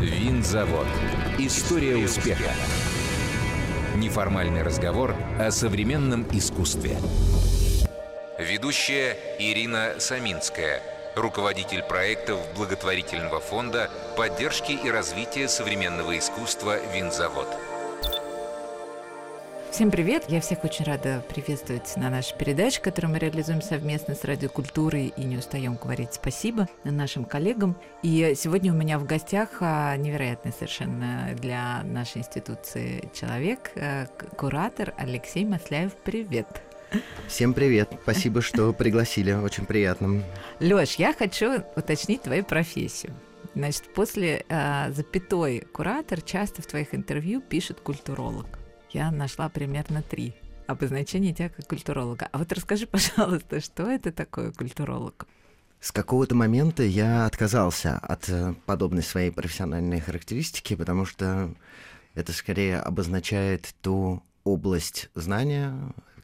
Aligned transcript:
Винзавод. 0.00 0.86
История 1.38 1.94
успеха. 1.98 2.54
Неформальный 3.96 4.62
разговор 4.62 5.14
о 5.38 5.50
современном 5.50 6.26
искусстве. 6.32 6.96
Ведущая 8.38 9.18
Ирина 9.38 9.96
Саминская, 9.98 10.80
руководитель 11.16 11.82
проектов 11.82 12.40
благотворительного 12.56 13.40
фонда 13.40 13.90
поддержки 14.16 14.72
и 14.72 14.90
развития 14.90 15.48
современного 15.48 16.16
искусства 16.16 16.78
«Винзавод». 16.94 17.69
Всем 19.72 19.92
привет! 19.92 20.24
Я 20.28 20.40
всех 20.40 20.64
очень 20.64 20.84
рада 20.84 21.24
приветствовать 21.28 21.96
на 21.96 22.10
нашей 22.10 22.36
передаче, 22.36 22.80
которую 22.80 23.12
мы 23.12 23.20
реализуем 23.20 23.62
совместно 23.62 24.16
с 24.16 24.24
Радиокультурой 24.24 25.14
и 25.16 25.24
не 25.24 25.36
устаем 25.36 25.76
говорить 25.76 26.12
спасибо 26.12 26.68
нашим 26.82 27.24
коллегам. 27.24 27.76
И 28.02 28.34
сегодня 28.36 28.72
у 28.72 28.76
меня 28.76 28.98
в 28.98 29.06
гостях 29.06 29.58
а, 29.60 29.96
невероятный 29.96 30.52
совершенно 30.52 31.30
для 31.36 31.82
нашей 31.84 32.18
институции 32.18 33.10
человек, 33.14 33.70
а, 33.76 34.06
куратор 34.36 34.92
Алексей 34.98 35.44
Масляев. 35.44 35.92
Привет! 36.02 36.48
Всем 37.28 37.54
привет. 37.54 37.90
Спасибо, 38.02 38.42
что 38.42 38.72
пригласили. 38.72 39.32
Очень 39.32 39.66
приятно. 39.66 40.24
Лёш, 40.58 40.96
я 40.96 41.14
хочу 41.14 41.62
уточнить 41.76 42.22
твою 42.22 42.44
профессию. 42.44 43.14
Значит, 43.54 43.84
после 43.94 44.44
э, 44.48 44.92
запятой 44.92 45.60
куратор 45.72 46.20
часто 46.20 46.60
в 46.60 46.66
твоих 46.66 46.94
интервью 46.94 47.40
пишет 47.40 47.80
культуролог 47.80 48.59
я 48.92 49.10
нашла 49.10 49.48
примерно 49.48 50.02
три 50.02 50.34
обозначения 50.66 51.34
тебя 51.34 51.48
как 51.48 51.66
культуролога. 51.66 52.28
А 52.32 52.38
вот 52.38 52.52
расскажи, 52.52 52.86
пожалуйста, 52.90 53.60
что 53.60 53.90
это 53.90 54.12
такое 54.12 54.52
культуролог? 54.52 55.26
С 55.80 55.92
какого-то 55.92 56.34
момента 56.34 56.82
я 56.82 57.24
отказался 57.24 57.96
от 57.96 58.28
э, 58.28 58.54
подобной 58.66 59.02
своей 59.02 59.30
профессиональной 59.30 60.00
характеристики, 60.00 60.76
потому 60.76 61.06
что 61.06 61.54
это 62.14 62.32
скорее 62.32 62.80
обозначает 62.80 63.74
ту 63.80 64.22
область 64.44 65.08
знания, 65.14 65.74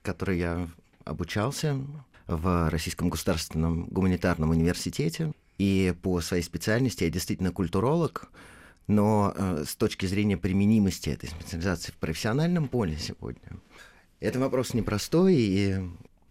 которой 0.03 0.39
я 0.39 0.69
обучался 1.05 1.81
в 2.27 2.69
Российском 2.71 3.09
государственном 3.09 3.87
гуманитарном 3.87 4.51
университете. 4.51 5.33
И 5.59 5.95
по 6.03 6.21
своей 6.21 6.43
специальности 6.43 7.05
я 7.05 7.11
действительно 7.11 7.51
культуролог, 7.51 8.29
но 8.87 9.33
э, 9.35 9.65
с 9.67 9.75
точки 9.75 10.07
зрения 10.07 10.37
применимости 10.37 11.11
этой 11.11 11.29
специализации 11.29 11.93
в 11.93 11.97
профессиональном 11.97 12.69
поле 12.69 12.97
сегодня, 12.99 13.59
это 14.21 14.39
вопрос 14.39 14.75
непростой, 14.75 15.35
и 15.37 15.77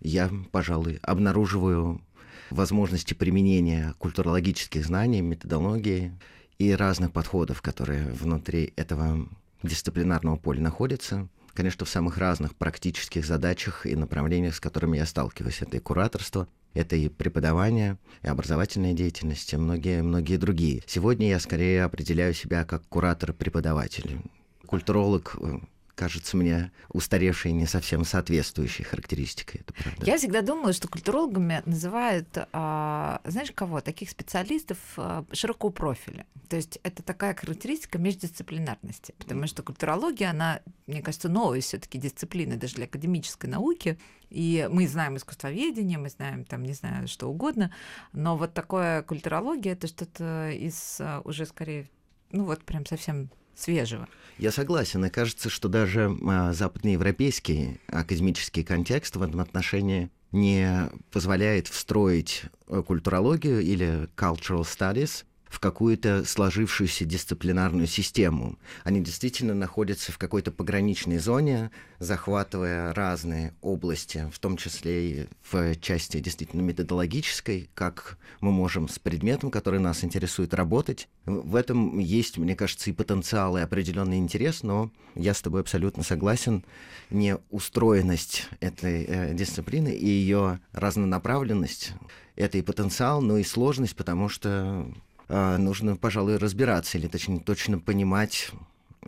я, 0.02 0.30
пожалуй, 0.52 1.00
обнаруживаю 1.02 2.02
возможности 2.50 3.14
применения 3.14 3.94
культурологических 3.98 4.86
знаний, 4.86 5.22
методологии 5.22 6.14
и 6.58 6.72
разных 6.72 7.12
подходов, 7.12 7.62
которые 7.62 8.06
внутри 8.08 8.74
этого 8.76 9.28
дисциплинарного 9.64 10.38
поля 10.38 10.62
находятся. 10.62 11.28
Конечно, 11.54 11.86
в 11.86 11.90
самых 11.90 12.18
разных 12.18 12.56
практических 12.56 13.26
задачах 13.26 13.86
и 13.86 13.96
направлениях, 13.96 14.56
с 14.56 14.60
которыми 14.60 14.98
я 14.98 15.06
сталкиваюсь. 15.06 15.62
Это 15.62 15.78
и 15.78 15.80
кураторство, 15.80 16.48
это 16.76 16.96
и 16.96 17.10
преподавание, 17.10 17.98
и 18.22 18.28
образовательная 18.28 18.94
деятельность, 18.94 19.52
и 19.54 19.58
многие-многие 19.58 20.38
другие. 20.38 20.84
Сегодня 20.86 21.30
я 21.30 21.40
скорее 21.40 21.84
определяю 21.84 22.34
себя 22.34 22.66
как 22.66 22.84
куратор-преподаватель. 22.88 24.20
Культуролог 24.68 25.38
э, 25.42 25.60
кажется 25.96 26.38
мне 26.38 26.72
устаревшей 26.90 27.54
не 27.54 27.66
совсем 27.66 28.06
соответствующей 28.06 28.84
характеристикой. 28.84 29.62
Это 29.62 29.74
правда. 29.74 30.06
Я 30.06 30.18
всегда 30.18 30.42
думала, 30.42 30.74
что 30.74 30.88
культурологами 30.88 31.64
называют, 31.66 32.28
а, 32.52 33.22
знаешь 33.24 33.52
кого, 33.56 33.82
таких 33.82 34.10
специалистов 34.10 34.78
а, 34.98 35.26
широкого 35.32 35.72
профиля. 35.72 36.26
То 36.50 36.58
есть 36.58 36.80
это 36.84 37.02
такая 37.02 37.34
характеристика 37.34 37.98
междисциплинарности, 37.98 39.16
потому 39.18 39.48
что 39.48 39.64
культурология, 39.64 40.30
она, 40.30 40.60
мне 40.88 41.02
кажется, 41.02 41.30
новая 41.30 41.62
все 41.62 41.80
таки 41.80 41.98
дисциплина 41.98 42.58
даже 42.58 42.76
для 42.76 42.86
академической 42.86 43.48
науки, 43.48 43.98
и 44.30 44.68
мы 44.72 44.88
знаем 44.88 45.18
искусствоведение, 45.18 45.98
мы 45.98 46.10
знаем 46.10 46.46
там, 46.46 46.64
не 46.64 46.74
знаю, 46.74 47.08
что 47.08 47.28
угодно, 47.28 47.74
но 48.14 48.38
вот 48.38 48.54
такое 48.54 49.02
культурология— 49.02 49.74
это 49.74 49.88
что-то 49.88 50.52
из 50.52 50.98
а, 51.00 51.22
уже 51.24 51.46
скорее, 51.46 51.90
ну 52.32 52.46
вот 52.46 52.64
прям 52.64 52.86
совсем 52.86 53.30
свежего. 53.56 54.08
Я 54.38 54.52
согласен, 54.52 55.04
и 55.06 55.10
кажется, 55.10 55.50
что 55.50 55.70
даже 55.70 56.16
а, 56.28 56.54
западноевропейский 56.54 57.80
академический 57.88 58.64
контекст 58.64 59.16
в 59.16 59.24
этом 59.24 59.40
отношении 59.40 60.10
не 60.32 60.90
позволяет 61.12 61.68
встроить 61.68 62.44
э, 62.68 62.84
культурологию 62.86 63.62
или 63.62 64.10
cultural 64.18 64.64
studies 64.64 65.24
в 65.56 65.60
какую-то 65.62 66.26
сложившуюся 66.26 67.06
дисциплинарную 67.06 67.88
систему. 67.88 68.60
Они 68.84 69.00
действительно 69.00 69.54
находятся 69.54 70.12
в 70.12 70.18
какой-то 70.18 70.52
пограничной 70.52 71.18
зоне, 71.18 71.72
захватывая 71.98 72.94
разные 72.94 73.54
области, 73.62 74.30
в 74.34 74.40
том 74.40 74.58
числе 74.58 75.10
и 75.10 75.28
в 75.50 75.78
части 75.78 76.20
действительно 76.20 76.60
методологической, 76.60 77.70
как 77.74 78.18
мы 78.42 78.52
можем 78.52 78.90
с 78.90 79.00
предметом, 79.00 79.50
который 79.50 79.80
нас 79.80 80.04
интересует, 80.04 80.54
работать. 80.54 81.08
В 81.24 81.56
этом 81.56 82.00
есть, 82.00 82.38
мне 82.38 82.54
кажется, 82.58 82.90
и 82.90 82.94
потенциал, 82.94 83.56
и 83.56 83.62
определенный 83.62 84.18
интерес, 84.18 84.62
но 84.62 84.92
я 85.16 85.34
с 85.34 85.42
тобой 85.42 85.62
абсолютно 85.62 86.04
согласен. 86.04 86.66
Не 87.10 87.38
устроенность 87.50 88.50
этой 88.60 89.06
э, 89.06 89.34
дисциплины 89.34 89.96
и 89.96 90.06
ее 90.06 90.60
разнонаправленность— 90.74 91.94
это 92.36 92.58
и 92.58 92.62
потенциал, 92.62 93.22
но 93.22 93.38
и 93.38 93.44
сложность, 93.46 93.96
потому 93.96 94.28
что 94.28 94.86
нужно, 95.28 95.96
пожалуй, 95.96 96.38
разбираться, 96.38 96.98
или 96.98 97.08
точнее 97.08 97.40
точно 97.40 97.80
понимать 97.80 98.52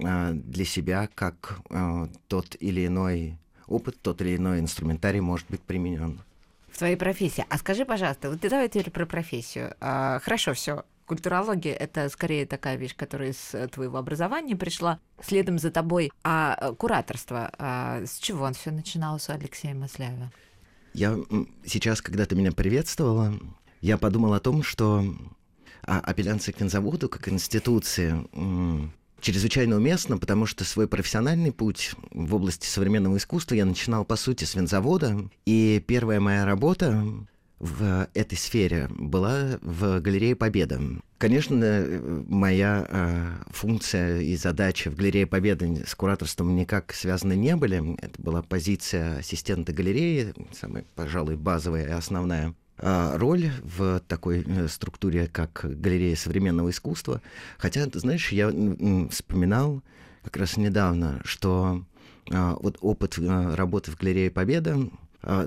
а, 0.04 0.32
для 0.34 0.66
себя, 0.66 1.10
как 1.16 1.60
а, 1.70 2.08
тот 2.28 2.56
или 2.60 2.86
иной 2.86 3.38
опыт, 3.68 4.00
тот 4.02 4.22
или 4.22 4.38
иной 4.38 4.60
инструментарий 4.60 5.20
может 5.20 5.48
быть 5.50 5.62
применен. 5.62 6.22
В 6.72 6.78
твоей 6.78 6.96
профессии. 6.96 7.46
А 7.50 7.58
скажи, 7.58 7.86
пожалуйста, 7.86 8.30
вот 8.30 8.40
давай 8.40 8.70
теперь 8.70 8.92
про 8.92 9.06
профессию. 9.06 9.74
А, 9.80 10.20
хорошо, 10.20 10.54
все. 10.54 10.86
Культурология— 11.08 11.74
это 11.76 12.10
скорее 12.10 12.46
такая 12.46 12.76
вещь, 12.76 12.96
которая 12.96 13.32
из 13.32 13.56
твоего 13.72 13.98
образования 13.98 14.56
пришла 14.56 15.00
следом 15.22 15.58
за 15.58 15.72
тобой. 15.72 16.12
А 16.24 16.74
кураторство, 16.78 17.50
а 17.58 18.04
с 18.06 18.20
чего 18.20 18.44
он 18.44 18.54
все 18.54 18.72
начиналось 18.72 19.30
у 19.30 19.32
Алексея 19.32 19.74
Масляева? 19.74 20.32
Я 20.94 21.18
сейчас, 21.66 22.02
когда 22.02 22.26
ты 22.26 22.36
меня 22.36 22.52
приветствовала, 22.52 23.34
я 23.80 23.98
подумал 23.98 24.34
о 24.34 24.42
том, 24.42 24.64
что 24.64 25.06
а 25.88 26.00
апелляция 26.00 26.54
к 26.54 26.60
винзаводу 26.60 27.10
как 27.10 27.28
институции 27.30 28.28
чрезвычайно 29.20 29.78
уместно, 29.78 30.18
потому 30.18 30.46
что 30.46 30.64
свой 30.64 30.88
профессиональный 30.88 31.52
путь 31.52 31.94
в 32.12 32.36
области 32.36 32.68
современного 32.68 33.18
искусства 33.18 33.56
я 33.56 33.66
начинал, 33.66 34.06
по 34.06 34.16
сути, 34.16 34.44
с 34.44 34.54
винзавода. 34.54 35.30
И 35.46 35.84
первая 35.88 36.20
моя 36.20 36.46
работа 36.46 37.04
в 37.60 38.08
этой 38.14 38.38
сфере 38.38 38.88
была 38.90 39.58
в 39.62 40.00
галерее 40.00 40.36
Победа. 40.36 40.80
Конечно, 41.18 42.24
моя 42.28 42.86
э, 42.88 43.32
функция 43.50 44.20
и 44.20 44.36
задача 44.36 44.92
в 44.92 44.96
галерее 44.96 45.26
Победы 45.26 45.84
с 45.88 45.96
кураторством 45.96 46.56
никак 46.56 46.94
связаны 46.94 47.34
не 47.34 47.56
были. 47.56 47.96
Это 48.00 48.22
была 48.22 48.44
позиция 48.44 49.18
ассистента 49.18 49.74
галереи, 49.74 50.34
самая, 50.54 50.86
пожалуй, 50.96 51.36
базовая 51.36 51.88
и 51.88 51.92
основная. 51.92 52.54
А, 52.80 53.18
роль 53.18 53.52
в 53.64 54.02
такой 54.08 54.44
э, 54.46 54.68
структуре, 54.68 55.28
как 55.28 55.62
галерея 55.64 56.16
современного 56.16 56.70
искусства. 56.70 57.22
Хотя, 57.58 57.86
ты 57.88 58.00
знаешь, 58.00 58.32
я 58.32 58.50
вспоминал 59.10 59.82
как 60.24 60.38
раз 60.38 60.58
недавно, 60.58 61.22
что 61.24 61.84
а, 62.32 62.56
вот 62.60 62.78
опыт 62.82 63.18
э, 63.18 63.56
работы 63.56 63.92
в 63.92 63.98
галерее 63.98 64.30
Победа 64.30 64.78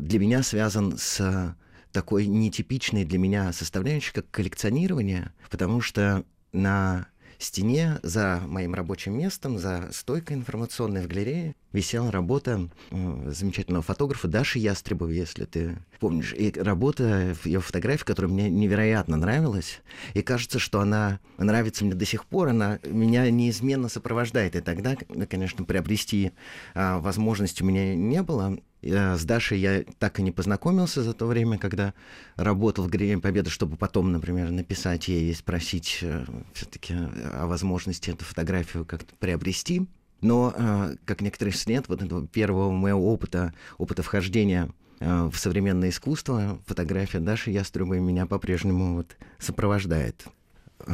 для 0.00 0.18
меня 0.18 0.42
связан 0.42 0.98
с 0.98 1.54
такой 1.92 2.26
нетипичной 2.26 3.04
для 3.04 3.18
меня 3.18 3.52
составляющей, 3.52 4.12
как 4.12 4.30
коллекционирование, 4.30 5.32
потому 5.48 5.80
что 5.80 6.24
на 6.52 7.06
стене 7.40 7.98
за 8.02 8.40
моим 8.46 8.74
рабочим 8.74 9.18
местом, 9.18 9.58
за 9.58 9.88
стойкой 9.92 10.36
информационной 10.36 11.02
в 11.02 11.08
галерее 11.08 11.56
висела 11.72 12.10
работа 12.12 12.68
замечательного 12.90 13.82
фотографа 13.82 14.28
Даши 14.28 14.58
Ястребовой, 14.58 15.16
если 15.16 15.44
ты 15.46 15.78
помнишь. 15.98 16.34
И 16.36 16.52
работа, 16.52 17.36
ее 17.44 17.60
фотография, 17.60 18.04
которая 18.04 18.30
мне 18.30 18.50
невероятно 18.50 19.16
нравилась. 19.16 19.80
И 20.14 20.22
кажется, 20.22 20.58
что 20.58 20.80
она 20.80 21.20
нравится 21.38 21.84
мне 21.84 21.94
до 21.94 22.04
сих 22.04 22.26
пор, 22.26 22.48
она 22.48 22.78
меня 22.84 23.30
неизменно 23.30 23.88
сопровождает. 23.88 24.56
И 24.56 24.60
тогда, 24.60 24.96
конечно, 25.28 25.64
приобрести 25.64 26.32
а, 26.74 26.98
возможность 26.98 27.62
у 27.62 27.64
меня 27.64 27.94
не 27.94 28.22
было. 28.22 28.58
С 28.82 29.24
Дашей 29.24 29.58
я 29.58 29.84
так 29.98 30.18
и 30.18 30.22
не 30.22 30.30
познакомился 30.30 31.02
за 31.02 31.12
то 31.12 31.26
время, 31.26 31.58
когда 31.58 31.92
работал 32.36 32.84
в 32.84 32.88
Галерее 32.88 33.18
Победы, 33.18 33.50
чтобы 33.50 33.76
потом, 33.76 34.10
например, 34.12 34.50
написать 34.50 35.08
ей 35.08 35.30
и 35.30 35.34
спросить 35.34 35.98
э, 36.02 36.24
все-таки 36.54 36.94
о 36.94 37.46
возможности 37.46 38.10
эту 38.10 38.24
фотографию 38.24 38.84
как-то 38.84 39.14
приобрести. 39.16 39.86
Но, 40.22 40.54
э, 40.56 40.96
как 41.04 41.20
некоторые 41.20 41.54
нет, 41.66 41.88
вот 41.88 42.02
этого 42.02 42.26
первого 42.26 42.70
моего 42.70 43.12
опыта, 43.12 43.52
опыта 43.78 44.02
вхождения 44.02 44.70
э, 45.00 45.30
в 45.30 45.36
современное 45.36 45.90
искусство, 45.90 46.58
фотография 46.66 47.20
Даши 47.20 47.50
Ястребой 47.50 48.00
меня 48.00 48.26
по-прежнему 48.26 48.96
вот 48.96 49.16
сопровождает. 49.38 50.24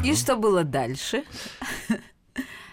И 0.04 0.14
что 0.14 0.36
было 0.36 0.64
дальше? 0.64 1.24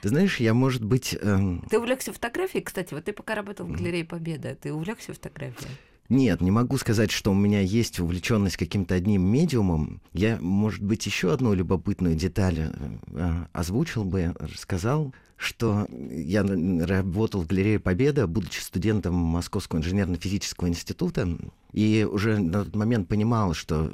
Ты 0.04 0.10
знаешь, 0.10 0.42
я, 0.42 0.54
может 0.54 0.84
быть... 0.84 1.18
Эм... 1.22 1.64
Ты 1.70 1.80
увлекся 1.80 2.12
фотографией, 2.12 2.62
кстати, 2.62 2.94
вот 2.94 3.06
ты 3.06 3.14
пока 3.14 3.36
работал 3.36 3.66
в 3.66 3.72
галерее 3.72 4.04
Победа, 4.04 4.54
ты 4.54 4.74
увлекся 4.74 5.14
фотографией? 5.14 5.72
Нет, 6.10 6.42
не 6.42 6.52
могу 6.52 6.78
сказать, 6.78 7.10
что 7.10 7.32
у 7.32 7.34
меня 7.34 7.62
есть 7.62 8.02
увлеченность 8.02 8.58
каким-то 8.58 8.96
одним 8.96 9.22
медиумом. 9.26 10.02
Я, 10.12 10.40
может 10.42 10.84
быть, 10.84 11.06
еще 11.06 11.32
одну 11.32 11.54
любопытную 11.54 12.16
деталь 12.16 12.58
э, 12.60 13.46
озвучил 13.54 14.04
бы, 14.04 14.36
рассказал, 14.40 15.14
что 15.38 15.88
я 16.12 16.44
работал 16.44 17.42
в 17.42 17.48
галерее 17.48 17.80
Победа, 17.80 18.28
будучи 18.28 18.60
студентом 18.60 19.16
Московского 19.16 19.80
инженерно-физического 19.80 20.68
института, 20.68 21.30
и 21.72 22.06
уже 22.12 22.40
на 22.40 22.66
тот 22.66 22.76
момент 22.76 23.08
понимал, 23.08 23.54
что 23.54 23.90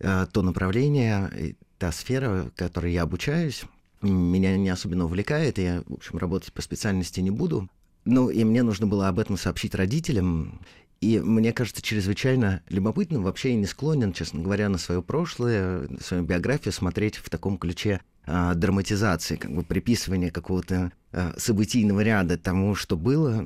э, 0.00 0.26
то 0.32 0.40
направление, 0.40 1.54
та 1.76 1.92
сфера, 1.92 2.44
в 2.44 2.50
которой 2.56 2.94
я 2.94 3.02
обучаюсь, 3.02 3.66
меня 4.08 4.56
не 4.56 4.68
особенно 4.68 5.04
увлекает, 5.04 5.58
я, 5.58 5.82
в 5.86 5.94
общем, 5.94 6.18
работать 6.18 6.52
по 6.52 6.62
специальности 6.62 7.20
не 7.20 7.30
буду. 7.30 7.68
Ну, 8.04 8.30
и 8.30 8.42
мне 8.44 8.62
нужно 8.62 8.86
было 8.86 9.08
об 9.08 9.18
этом 9.18 9.36
сообщить 9.36 9.74
родителям. 9.74 10.60
И 11.00 11.18
мне 11.18 11.52
кажется, 11.52 11.82
чрезвычайно 11.82 12.62
любопытным, 12.68 13.22
вообще 13.22 13.50
я 13.50 13.56
не 13.56 13.66
склонен, 13.66 14.12
честно 14.12 14.40
говоря, 14.40 14.68
на 14.68 14.78
свое 14.78 15.02
прошлое, 15.02 15.88
на 15.88 16.00
свою 16.00 16.22
биографию 16.22 16.72
смотреть 16.72 17.16
в 17.16 17.28
таком 17.28 17.58
ключе 17.58 18.00
а, 18.24 18.54
драматизации, 18.54 19.34
как 19.34 19.52
бы 19.52 19.64
приписывания 19.64 20.30
какого-то 20.30 20.92
а, 21.12 21.34
событийного 21.38 22.02
ряда 22.02 22.38
тому, 22.38 22.76
что 22.76 22.96
было, 22.96 23.44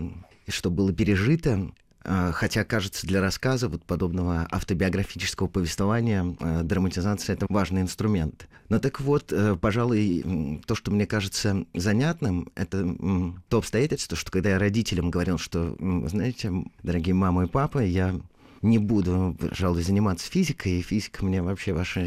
что 0.48 0.70
было 0.70 0.92
пережито. 0.92 1.72
А, 2.08 2.30
хотя, 2.30 2.62
кажется, 2.62 3.04
для 3.04 3.20
рассказа 3.20 3.68
вот 3.68 3.82
подобного 3.82 4.46
автобиографического 4.52 5.48
повествования 5.48 6.36
а, 6.38 6.62
драматизация— 6.62 7.34
это 7.36 7.46
важный 7.48 7.80
инструмент. 7.80 8.48
Но 8.68 8.78
так 8.78 9.00
вот, 9.00 9.32
э, 9.32 9.56
пожалуй, 9.56 10.60
то, 10.66 10.74
что 10.74 10.90
мне 10.90 11.06
кажется 11.06 11.66
занятным, 11.74 12.48
это 12.54 12.84
то 13.48 13.58
обстоятельство, 13.58 14.16
что 14.16 14.30
когда 14.30 14.50
я 14.50 14.58
родителям 14.58 15.10
говорил, 15.10 15.38
что, 15.38 15.76
знаете, 16.08 16.52
дорогие 16.82 17.14
мама 17.14 17.44
и 17.44 17.48
папа, 17.48 17.78
я 17.78 18.20
не 18.62 18.78
буду, 18.78 19.36
пожалуй, 19.38 19.82
заниматься 19.82 20.30
физикой, 20.30 20.78
и 20.78 20.82
физика 20.82 21.24
мне 21.24 21.42
вообще 21.42 21.72
ваша 21.72 22.02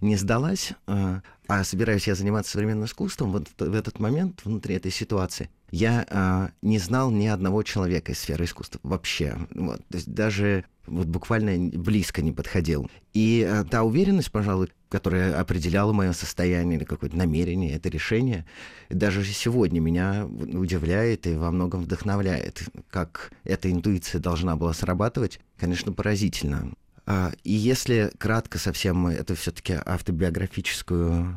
не 0.00 0.16
сдалась, 0.16 0.72
а 0.86 1.64
собираюсь 1.64 2.08
я 2.08 2.14
заниматься 2.16 2.52
современным 2.52 2.86
искусством, 2.86 3.30
вот 3.30 3.48
в 3.56 3.74
этот 3.74 4.00
момент, 4.00 4.40
внутри 4.44 4.74
этой 4.74 4.90
ситуации, 4.90 5.48
я 5.74 6.06
а, 6.08 6.50
не 6.62 6.78
знал 6.78 7.10
ни 7.10 7.26
одного 7.26 7.64
человека 7.64 8.12
из 8.12 8.20
сферы 8.20 8.44
искусства 8.44 8.78
вообще. 8.84 9.36
Вот, 9.54 9.84
то 9.88 9.96
есть 9.96 10.08
даже 10.12 10.64
вот 10.86 11.08
буквально 11.08 11.70
близко 11.76 12.22
не 12.22 12.30
подходил. 12.30 12.88
И 13.12 13.42
а, 13.42 13.64
та 13.64 13.82
уверенность, 13.82 14.30
пожалуй, 14.30 14.70
которая 14.88 15.38
определяла 15.38 15.92
мое 15.92 16.12
состояние 16.12 16.78
или 16.78 16.84
какое-то 16.84 17.16
намерение, 17.16 17.74
это 17.74 17.88
решение, 17.88 18.46
даже 18.88 19.24
сегодня 19.24 19.80
меня 19.80 20.26
удивляет 20.26 21.26
и 21.26 21.34
во 21.34 21.50
многом 21.50 21.82
вдохновляет. 21.82 22.62
Как 22.88 23.32
эта 23.42 23.70
интуиция 23.72 24.20
должна 24.20 24.54
была 24.54 24.74
срабатывать, 24.74 25.40
конечно, 25.58 25.92
поразительно. 25.92 26.72
А, 27.04 27.32
и 27.42 27.52
если 27.52 28.12
кратко 28.18 28.58
совсем 28.58 29.08
это 29.08 29.34
все-таки 29.34 29.76
автобиографическую 29.84 31.36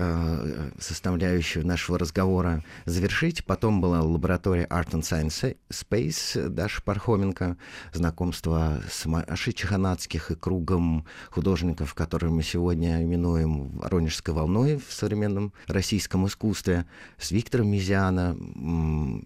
Э, 0.00 0.70
составляющую 0.78 1.66
нашего 1.66 1.98
разговора 1.98 2.62
завершить. 2.84 3.44
Потом 3.44 3.80
была 3.80 4.00
лаборатория 4.00 4.64
Art 4.70 4.90
and 4.90 5.00
Science 5.00 5.56
Space 5.70 6.48
Даша 6.48 6.82
Пархоменко, 6.82 7.56
знакомство 7.92 8.80
с 8.88 9.06
Машей 9.06 9.52
Чеханацких 9.52 10.30
и 10.30 10.36
кругом 10.36 11.04
художников, 11.30 11.94
которые 11.94 12.30
мы 12.30 12.44
сегодня 12.44 13.02
именуем 13.02 13.70
Воронежской 13.70 14.32
волной 14.32 14.76
в 14.76 14.92
современном 14.92 15.52
российском 15.66 16.28
искусстве, 16.28 16.86
с 17.18 17.32
Виктором 17.32 17.68
Мизиана, 17.68 18.36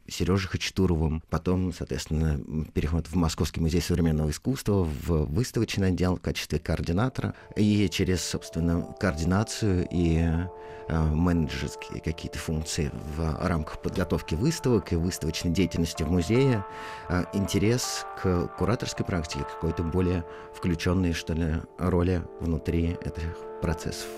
Сережей 0.09 0.49
Хачатуровым. 0.49 1.23
Потом, 1.29 1.75
соответственно, 1.75 2.41
переход 2.73 3.09
в 3.09 3.15
Московский 3.15 3.61
музей 3.61 3.83
современного 3.83 4.31
искусства, 4.31 4.85
в 4.85 5.27
выставочный 5.27 5.89
отдел 5.89 6.17
в 6.17 6.23
качестве 6.23 6.59
координатора. 6.59 7.35
И 7.57 7.91
через, 7.91 8.25
собственно, 8.25 8.97
координацию 8.99 9.87
и 9.91 10.47
менеджерские 10.89 12.01
какие-то 12.01 12.39
функции 12.39 12.91
в 13.17 13.47
рамках 13.47 13.81
подготовки 13.81 14.35
выставок 14.35 14.93
и 14.93 14.97
выставочной 14.97 15.51
деятельности 15.51 16.03
в 16.03 16.11
музее, 16.11 16.65
э, 17.09 17.25
интерес 17.33 18.07
к 18.21 18.49
кураторской 18.59 19.07
практике, 19.07 19.45
какой-то 19.45 19.83
более 19.83 20.25
включенной, 20.55 21.13
что 21.13 21.35
ли, 21.35 21.63
роли 21.79 22.23
внутри 22.41 22.99
этих 23.05 23.37
процессов. 23.61 24.09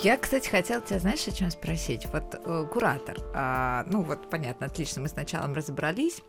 Я, 0.00 0.16
кстати, 0.16 0.48
хотела 0.48 0.82
тебя, 0.82 0.98
знаешь, 0.98 1.26
о 1.28 1.30
чем 1.30 1.48
спросить? 1.52 2.06
Вот 2.12 2.24
э, 2.34 2.66
куратор, 2.72 3.18
э, 3.34 3.84
ну 3.86 4.02
вот 4.02 4.28
понятно, 4.28 4.66
отлично, 4.66 5.02
мы 5.02 5.08
с 5.08 5.14
началом 5.14 5.54
разобрались. 5.54 6.22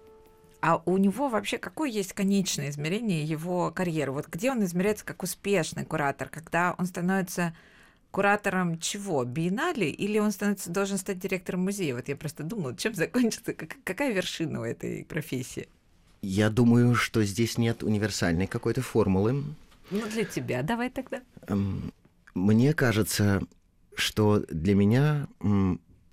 А 0.63 0.81
у 0.85 0.97
него 0.97 1.27
вообще 1.27 1.57
какое 1.57 1.89
есть 1.89 2.13
конечное 2.13 2.69
измерение 2.69 3.25
его 3.25 3.69
карьеры? 3.69 4.13
Вот 4.13 4.29
где 4.29 4.49
он 4.49 4.63
измеряется 4.63 5.03
как 5.03 5.21
успешный 5.21 5.83
куратор? 5.83 6.29
Когда 6.29 6.73
он 6.77 6.85
становится 6.85 7.53
куратором 8.11 8.79
чего? 8.79 9.25
Биеннале? 9.25 9.89
Или 9.89 10.19
он 10.19 10.31
становится, 10.31 10.69
должен 10.69 10.97
стать 10.97 11.19
директором 11.19 11.65
музея? 11.65 11.95
Вот 11.95 12.07
я 12.07 12.15
просто 12.15 12.43
думала, 12.43 12.77
чем 12.77 12.95
закончится, 12.95 13.53
как, 13.53 13.75
какая 13.83 14.13
вершина 14.13 14.61
у 14.61 14.63
этой 14.63 15.03
профессии? 15.03 15.67
Я 16.21 16.49
думаю, 16.49 16.95
что 16.95 17.25
здесь 17.25 17.57
нет 17.57 17.83
универсальной 17.83 18.47
какой-то 18.47 18.81
формулы. 18.81 19.43
Ну, 19.91 20.07
для 20.13 20.23
тебя 20.23 20.63
давай 20.63 20.89
тогда. 20.89 21.21
Эм, 21.47 21.91
мне 22.35 22.73
кажется, 22.73 23.41
что 23.95 24.45
для 24.49 24.75
меня 24.75 25.27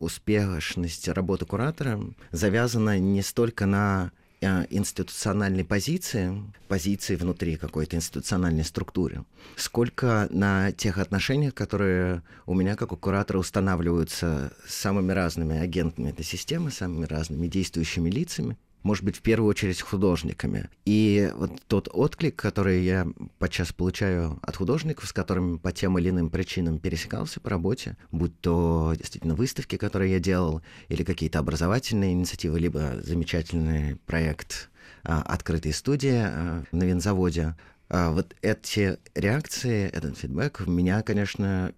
успешность 0.00 1.06
работы 1.06 1.46
куратора 1.46 2.00
завязана 2.32 2.99
не 2.99 3.23
столько 3.23 3.67
на 3.67 4.11
институциональной 4.42 5.64
позиции, 5.64 6.42
позиции 6.69 7.16
внутри 7.16 7.56
какой-то 7.56 7.96
институциональной 7.96 8.64
структуры, 8.64 9.25
сколько 9.56 10.28
на 10.31 10.72
тех 10.72 10.98
отношениях, 10.98 11.54
которые 11.54 12.22
у 12.46 12.54
меня 12.54 12.76
как 12.76 12.92
у 12.92 12.96
куратора 12.96 13.38
устанавливаются 13.38 14.52
с 14.66 14.75
самыми 14.75 15.12
разными 15.12 15.58
агентами 15.58 16.10
этой 16.10 16.25
системы, 16.25 16.70
самыми 16.70 17.04
разными 17.04 17.46
действующими 17.48 18.08
лицами, 18.08 18.56
может 18.82 19.05
быть, 19.05 19.17
в 19.17 19.23
первую 19.23 19.50
очередь 19.50 19.81
художниками. 19.81 20.69
И 20.85 21.31
вот 21.35 21.53
тот 21.67 21.88
отклик, 21.93 22.37
который 22.37 22.82
я 22.82 23.06
подчас 23.39 23.72
получаю 23.72 24.39
от 24.43 24.56
художников, 24.56 25.08
с 25.08 25.13
которыми 25.13 25.58
по 25.58 25.72
тем 25.72 25.99
или 25.99 26.10
иным 26.10 26.31
причинам 26.31 26.79
пересекался 26.79 27.41
по 27.41 27.51
работе, 27.51 27.96
будь 28.10 28.39
то 28.41 28.94
действительно 28.96 29.34
выставки, 29.34 29.77
которые 29.77 30.13
я 30.13 30.20
делал, 30.20 30.63
или 30.89 31.05
какие-то 31.05 31.39
образовательные 31.39 32.13
инициативы, 32.13 32.58
либо 32.58 33.01
замечательный 33.03 33.96
проект 34.06 34.70
а, 35.05 35.22
«Открытые 35.22 35.72
студии» 35.72 36.22
а, 36.22 36.65
на 36.72 36.84
винзаводе, 36.84 37.56
а, 37.89 38.13
вот 38.13 38.34
эти 38.43 38.99
реакции, 39.15 39.89
этот 39.89 40.17
фидбэк 40.17 40.67
меня, 40.67 41.03
конечно, 41.03 41.72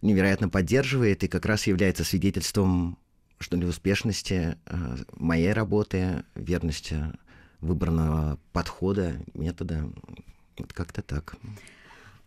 невероятно 0.00 0.48
поддерживает 0.48 1.22
и 1.22 1.28
как 1.28 1.46
раз 1.46 1.66
является 1.66 2.02
свидетельством 2.02 2.98
что 3.42 3.56
ли, 3.56 3.66
успешности 3.66 4.56
э, 4.66 4.96
моей 5.16 5.52
работы, 5.52 6.24
верности 6.34 7.12
выбранного 7.60 8.38
подхода, 8.52 9.16
метода. 9.34 9.88
Вот 10.58 10.72
как-то 10.72 11.02
так. 11.02 11.36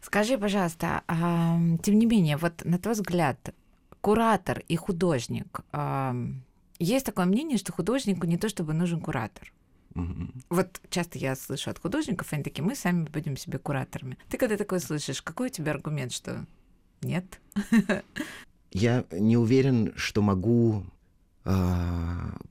Скажи, 0.01 0.38
пожалуйста, 0.38 1.01
а, 1.07 1.60
тем 1.84 1.98
не 1.98 2.05
менее, 2.05 2.38
вот 2.38 2.63
на 2.63 2.77
твой 2.77 2.93
взгляд, 2.93 3.53
куратор 4.01 4.63
и 4.67 4.75
художник, 4.75 5.62
а, 5.72 6.15
есть 6.79 7.05
такое 7.05 7.25
мнение, 7.25 7.57
что 7.57 7.72
художнику 7.72 8.27
не 8.27 8.38
то 8.38 8.50
чтобы 8.50 8.74
нужен 8.74 9.01
куратор. 9.01 9.51
Угу. 9.95 10.27
Вот 10.50 10.81
часто 10.89 11.17
я 11.17 11.36
слышу 11.36 11.69
от 11.69 11.79
художников, 11.79 12.31
они 12.34 12.43
такие, 12.43 12.63
мы 12.63 12.75
сами 12.75 13.05
будем 13.05 13.38
себе 13.38 13.57
кураторами. 13.57 14.17
Ты 14.29 14.38
когда 14.38 14.57
такое 14.57 14.79
слышишь, 14.79 15.22
какой 15.22 15.48
у 15.48 15.51
тебя 15.51 15.72
аргумент, 15.72 16.12
что 16.12 16.45
нет? 17.01 17.39
Я 18.72 19.05
не 19.12 19.38
уверен, 19.38 19.93
что 19.95 20.22
могу 20.22 20.84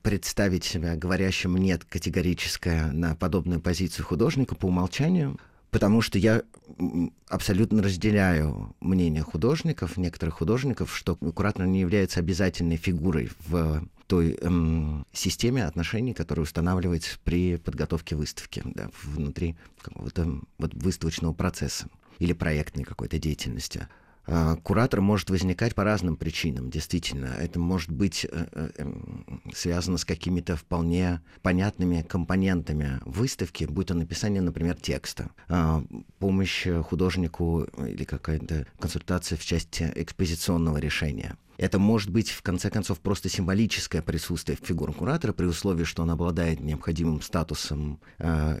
представить 0.01 0.63
себя 0.63 0.95
говорящим 0.95 1.57
«нет» 1.57 1.83
категорическое 1.83 2.91
на 2.91 3.15
подобную 3.15 3.59
позицию 3.59 4.05
художника 4.05 4.55
по 4.55 4.67
умолчанию, 4.67 5.37
потому 5.69 5.99
что 5.99 6.17
я 6.17 6.43
абсолютно 7.27 7.83
разделяю 7.83 8.73
мнение 8.79 9.21
художников, 9.23 9.97
некоторых 9.97 10.35
художников, 10.35 10.95
что 10.95 11.17
куратор 11.17 11.65
не 11.65 11.81
является 11.81 12.21
обязательной 12.21 12.77
фигурой 12.77 13.29
в 13.47 13.85
той 14.07 14.37
эм, 14.39 15.05
системе 15.11 15.65
отношений, 15.65 16.13
которая 16.13 16.43
устанавливается 16.43 17.17
при 17.23 17.57
подготовке 17.57 18.15
выставки 18.15 18.61
да, 18.63 18.89
внутри 19.03 19.57
какого-то 19.81 20.39
вот, 20.57 20.73
выставочного 20.73 21.33
процесса 21.33 21.87
или 22.19 22.31
проектной 22.33 22.85
какой-то 22.85 23.17
деятельности. 23.19 23.87
А, 24.27 24.55
куратор 24.57 25.01
может 25.01 25.29
возникать 25.29 25.75
по 25.75 25.83
разным 25.83 26.17
причинам, 26.17 26.69
действительно. 26.69 27.27
Это 27.27 27.59
может 27.59 27.91
быть 27.91 28.25
э, 28.25 28.47
э, 28.51 28.69
эм, 28.77 29.41
связано 29.53 29.97
с 29.97 30.05
какими-то 30.05 30.55
вполне 30.55 31.21
понятными 31.41 32.01
компонентами 32.01 32.99
выставки, 33.05 33.65
будь 33.65 33.87
то 33.87 33.93
написание, 33.93 34.41
например, 34.41 34.75
текста, 34.75 35.29
а, 35.47 35.83
помощь 36.19 36.67
художнику 36.85 37.67
или 37.77 38.03
какая-то 38.03 38.65
консультация 38.79 39.37
в 39.37 39.45
части 39.45 39.91
экспозиционного 39.95 40.77
решения. 40.77 41.37
Это 41.57 41.79
может 41.79 42.09
быть, 42.09 42.29
в 42.29 42.41
конце 42.41 42.69
концов, 42.69 42.99
просто 42.99 43.29
символическое 43.29 44.01
присутствие 44.01 44.57
фигуры 44.61 44.93
куратора 44.93 45.33
при 45.33 45.45
условии, 45.45 45.83
что 45.83 46.03
он 46.03 46.11
обладает 46.11 46.59
необходимым 46.59 47.21
статусом, 47.21 47.99
э, 48.17 48.59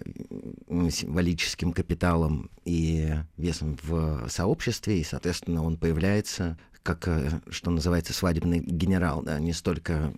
символическим 0.69 1.73
капиталом 1.73 2.49
и 2.63 3.13
весом 3.37 3.77
в 3.83 4.27
сообществе, 4.29 4.99
и, 4.99 5.03
соответственно, 5.03 5.63
он 5.63 5.77
появляется 5.77 6.57
как, 6.83 7.07
э, 7.07 7.41
что 7.49 7.71
называется, 7.71 8.13
свадебный 8.13 8.59
генерал, 8.59 9.23
да, 9.23 9.39
не 9.39 9.53
столько 9.53 10.13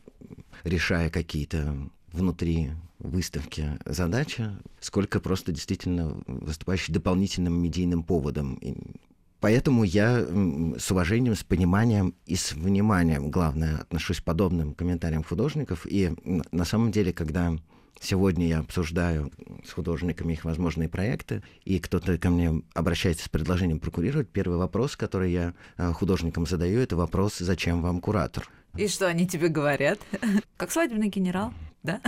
решая 0.63 1.09
какие-то 1.09 1.75
внутри 2.11 2.71
выставки 2.99 3.77
задачи, 3.85 4.49
сколько 4.79 5.19
просто 5.19 5.51
действительно 5.51 6.17
выступающий 6.27 6.91
дополнительным 6.91 7.53
медийным 7.53 8.03
поводом 8.03 8.59
Поэтому 9.39 9.83
я 9.83 10.25
с 10.77 10.91
уважением, 10.91 11.35
с 11.35 11.43
пониманием 11.43 12.15
и 12.25 12.35
с 12.35 12.53
вниманием, 12.53 13.29
главное, 13.29 13.77
отношусь 13.77 14.19
к 14.19 14.23
подобным 14.23 14.73
комментариям 14.73 15.23
художников. 15.23 15.85
И 15.85 16.11
на 16.51 16.65
самом 16.65 16.91
деле, 16.91 17.13
когда 17.13 17.53
сегодня 18.01 18.47
я 18.47 18.59
обсуждаю 18.59 19.31
с 19.65 19.71
художниками 19.71 20.33
их 20.33 20.45
возможные 20.45 20.89
проекты, 20.89 21.43
и 21.65 21.79
кто-то 21.79 22.17
ко 22.17 22.29
мне 22.29 22.61
обращается 22.73 23.25
с 23.25 23.29
предложением 23.29 23.79
прокурировать, 23.79 24.29
первый 24.29 24.57
вопрос, 24.57 24.95
который 24.95 25.31
я 25.31 25.53
э, 25.77 25.91
художникам 25.93 26.45
задаю, 26.45 26.79
это 26.79 26.95
вопрос, 26.95 27.37
зачем 27.37 27.81
вам 27.81 28.01
куратор? 28.01 28.49
И 28.75 28.87
что 28.87 29.07
они 29.07 29.27
тебе 29.27 29.47
говорят? 29.47 29.99
Как 30.57 30.71
свадебный 30.71 31.09
генерал? 31.09 31.53
Да? 31.83 32.01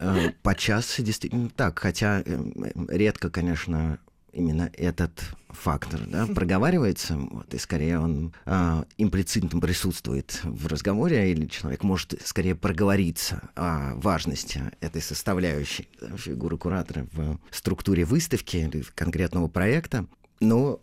Э, 0.00 0.30
по 0.42 0.54
часу 0.54 1.02
действительно 1.02 1.50
так, 1.50 1.78
хотя 1.78 2.22
э, 2.24 2.42
редко, 2.88 3.30
конечно, 3.30 3.98
именно 4.34 4.70
этот 4.74 5.22
фактор 5.48 6.00
да, 6.06 6.26
проговаривается, 6.34 7.16
вот, 7.16 7.52
и 7.54 7.58
скорее 7.58 7.98
он 7.98 8.32
а, 8.44 8.84
имплицитно 8.98 9.60
присутствует 9.60 10.40
в 10.44 10.66
разговоре, 10.66 11.30
или 11.30 11.46
человек 11.46 11.82
может 11.82 12.20
скорее 12.24 12.54
проговориться 12.54 13.48
о 13.54 13.94
важности 13.96 14.62
этой 14.80 15.00
составляющей 15.00 15.88
да, 16.00 16.16
фигуры 16.16 16.58
куратора 16.58 17.06
в 17.12 17.38
структуре 17.50 18.04
выставки 18.04 18.56
или 18.56 18.84
конкретного 18.94 19.48
проекта. 19.48 20.06
Но, 20.40 20.80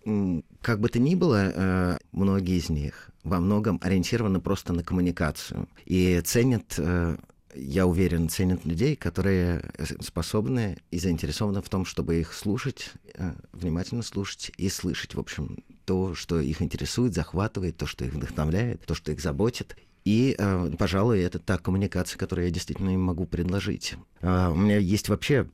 как 0.62 0.80
бы 0.80 0.90
то 0.90 0.98
ни 0.98 1.14
было, 1.14 1.52
э, 1.54 1.98
многие 2.14 2.58
из 2.58 2.70
них 2.70 3.12
во 3.24 3.40
многом 3.40 3.80
ориентированы 3.84 4.40
просто 4.40 4.74
на 4.74 4.84
коммуникацию 4.84 5.68
и 5.86 6.22
ценят 6.22 6.76
э, 6.78 7.18
я 7.56 7.86
уверен, 7.86 8.30
ценят 8.30 8.66
людей, 8.66 8.96
которые 8.96 9.72
способны 10.00 10.78
и 10.92 11.00
заинтересованы 11.00 11.62
в 11.62 11.70
том, 11.70 11.86
чтобы 11.86 12.20
их 12.20 12.34
слушать, 12.34 12.92
э, 13.14 13.34
внимательно 13.54 14.04
слушать 14.04 14.52
и 14.58 14.70
слышать, 14.70 15.16
в 15.16 15.20
общем, 15.20 15.64
то, 15.86 16.16
что 16.16 16.40
их 16.40 16.62
интересует, 16.62 17.14
захватывает, 17.14 17.78
то, 17.78 17.86
что 17.86 18.06
их 18.06 18.14
вдохновляет, 18.14 18.86
то, 18.86 18.96
что 18.96 19.12
их 19.12 19.22
заботит. 19.22 19.76
И, 20.06 20.36
э, 20.38 20.72
пожалуй, 20.78 21.20
это 21.22 21.40
та 21.40 21.58
коммуникация, 21.58 22.18
которую 22.18 22.46
я 22.46 22.52
действительно 22.52 22.92
им 22.92 23.02
могу 23.02 23.26
предложить. 23.26 23.96
Э, 24.22 24.50
у 24.50 24.56
меня 24.56 24.78
есть 24.78 25.10
вообще 25.10 25.48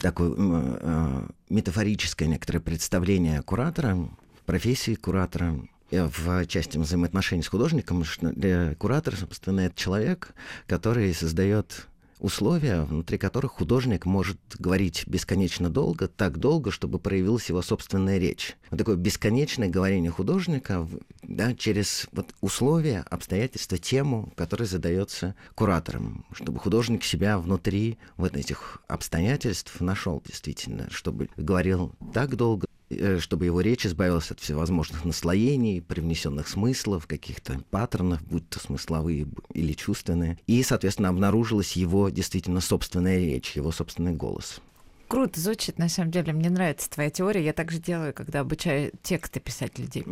такое 0.00 1.28
метафорическое 1.50 2.26
некоторое 2.26 2.60
представление 2.60 3.42
куратора, 3.42 4.08
профессии 4.46 4.94
куратора, 4.94 5.68
в 5.92 6.46
части 6.46 6.78
взаимоотношений 6.78 7.42
с 7.42 7.48
художником, 7.48 8.04
что 8.04 8.32
для 8.32 8.74
куратора, 8.76 9.16
собственно, 9.16 9.60
это 9.60 9.76
человек, 9.76 10.34
который 10.66 11.12
создает 11.14 11.86
условия, 12.22 12.82
внутри 12.82 13.18
которых 13.18 13.52
художник 13.52 14.06
может 14.06 14.38
говорить 14.58 15.04
бесконечно 15.06 15.68
долго, 15.68 16.06
так 16.06 16.38
долго, 16.38 16.70
чтобы 16.70 17.00
проявилась 17.00 17.48
его 17.48 17.62
собственная 17.62 18.18
речь. 18.18 18.56
Вот 18.70 18.78
такое 18.78 18.96
бесконечное 18.96 19.68
говорение 19.68 20.12
художника 20.12 20.86
да, 21.22 21.52
через 21.54 22.06
вот 22.12 22.32
условия, 22.40 23.04
обстоятельства, 23.10 23.76
тему, 23.76 24.32
которая 24.36 24.68
задается 24.68 25.34
куратором, 25.56 26.24
чтобы 26.32 26.60
художник 26.60 27.02
себя 27.02 27.38
внутри 27.38 27.98
вот 28.16 28.36
этих 28.36 28.80
обстоятельств 28.86 29.80
нашел 29.80 30.22
действительно, 30.24 30.88
чтобы 30.90 31.28
говорил 31.36 31.92
так 32.14 32.36
долго, 32.36 32.66
Э, 32.66 32.71
чтобы 33.20 33.46
его 33.46 33.60
речь 33.60 33.86
избавилась 33.86 34.30
от 34.30 34.40
всевозможных 34.40 35.04
наслоений, 35.04 35.80
привнесенных 35.80 36.48
смыслов, 36.48 37.06
каких-то 37.06 37.60
паттернов, 37.70 38.22
будь 38.22 38.48
то 38.48 38.58
смысловые 38.58 39.26
или 39.52 39.72
чувственные. 39.72 40.38
И, 40.46 40.62
соответственно, 40.62 41.08
обнаружилась 41.08 41.72
его 41.72 42.08
действительно 42.08 42.60
собственная 42.60 43.18
речь, 43.18 43.56
его 43.56 43.72
собственный 43.72 44.12
голос. 44.12 44.60
Круто 45.08 45.38
звучит, 45.40 45.78
на 45.78 45.88
самом 45.88 46.10
деле. 46.10 46.32
Мне 46.32 46.48
нравится 46.48 46.88
твоя 46.88 47.10
теория. 47.10 47.44
Я 47.44 47.52
также 47.52 47.78
делаю, 47.78 48.14
когда 48.14 48.40
обучаю 48.40 48.92
тексты 49.02 49.40
писать 49.40 49.78
людей. 49.78 50.04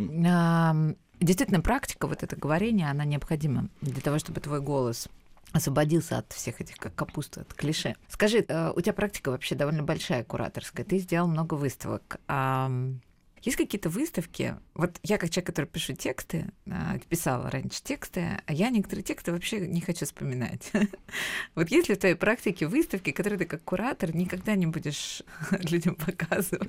Действительно, 1.20 1.60
практика, 1.60 2.06
вот 2.06 2.22
это 2.22 2.34
говорение, 2.34 2.90
она 2.90 3.04
необходима 3.04 3.68
для 3.82 4.00
того, 4.00 4.18
чтобы 4.18 4.40
твой 4.40 4.60
голос 4.60 5.08
освободился 5.52 6.18
от 6.18 6.32
всех 6.32 6.60
этих, 6.60 6.76
как 6.76 6.94
капуста, 6.94 7.42
от 7.42 7.54
клише. 7.54 7.96
Скажи, 8.08 8.44
э, 8.46 8.72
у 8.74 8.80
тебя 8.80 8.92
практика 8.92 9.30
вообще 9.30 9.54
довольно 9.54 9.82
большая 9.82 10.24
кураторская, 10.24 10.84
ты 10.84 10.98
сделал 10.98 11.28
много 11.28 11.54
выставок. 11.54 12.20
Есть 13.42 13.56
какие-то 13.56 13.88
выставки? 13.88 14.56
Вот 14.74 14.98
я 15.02 15.16
как 15.16 15.30
человек, 15.30 15.46
который 15.46 15.64
пишу 15.64 15.94
тексты, 15.94 16.52
э, 16.66 16.98
писала 17.08 17.50
раньше 17.50 17.82
тексты, 17.82 18.38
а 18.44 18.52
я 18.52 18.68
некоторые 18.68 19.02
тексты 19.02 19.32
вообще 19.32 19.60
не 19.60 19.80
хочу 19.80 20.04
вспоминать. 20.04 20.70
Вот 21.54 21.70
есть 21.70 21.88
ли 21.88 21.94
в 21.94 21.98
твоей 21.98 22.14
практике 22.14 22.66
выставки, 22.66 23.12
которые 23.12 23.38
ты 23.38 23.44
как 23.46 23.64
куратор 23.64 24.14
никогда 24.14 24.54
не 24.54 24.66
будешь 24.66 25.22
людям 25.50 25.94
показывать? 25.94 26.68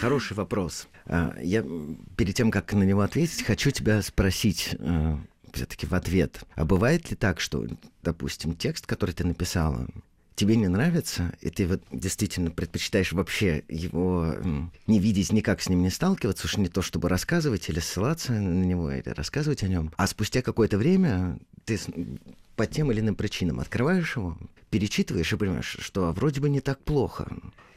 Хороший 0.00 0.34
вопрос. 0.34 0.88
А, 1.04 1.34
я 1.40 1.64
перед 2.16 2.34
тем, 2.34 2.50
как 2.50 2.72
на 2.72 2.82
него 2.82 3.02
ответить, 3.02 3.44
хочу 3.44 3.70
тебя 3.70 4.00
спросить, 4.02 4.74
э, 4.78 5.16
все-таки 5.56 5.86
в 5.86 5.92
ответ. 5.94 6.44
А 6.54 6.64
бывает 6.64 7.10
ли 7.10 7.16
так, 7.16 7.40
что, 7.40 7.66
допустим, 8.02 8.54
текст, 8.54 8.86
который 8.86 9.12
ты 9.12 9.26
написала, 9.26 9.86
тебе 10.36 10.56
не 10.56 10.68
нравится, 10.68 11.32
и 11.40 11.50
ты 11.50 11.66
вот 11.66 11.82
действительно 11.90 12.50
предпочитаешь 12.50 13.12
вообще 13.12 13.64
его 13.68 14.34
не 14.86 15.00
видеть, 15.00 15.32
никак 15.32 15.62
с 15.62 15.68
ним 15.68 15.82
не 15.82 15.90
сталкиваться, 15.90 16.46
уж 16.46 16.58
не 16.58 16.68
то, 16.68 16.82
чтобы 16.82 17.08
рассказывать 17.08 17.68
или 17.68 17.80
ссылаться 17.80 18.32
на 18.32 18.64
него, 18.64 18.92
или 18.92 19.08
рассказывать 19.08 19.62
о 19.62 19.68
нем, 19.68 19.92
а 19.96 20.06
спустя 20.06 20.42
какое-то 20.42 20.78
время 20.78 21.38
ты 21.64 21.80
по 22.54 22.66
тем 22.66 22.92
или 22.92 23.00
иным 23.00 23.16
причинам 23.16 23.60
открываешь 23.60 24.16
его, 24.16 24.38
перечитываешь 24.70 25.32
и 25.32 25.36
понимаешь, 25.36 25.76
что 25.80 26.12
вроде 26.12 26.40
бы 26.40 26.48
не 26.48 26.60
так 26.60 26.78
плохо. 26.84 27.28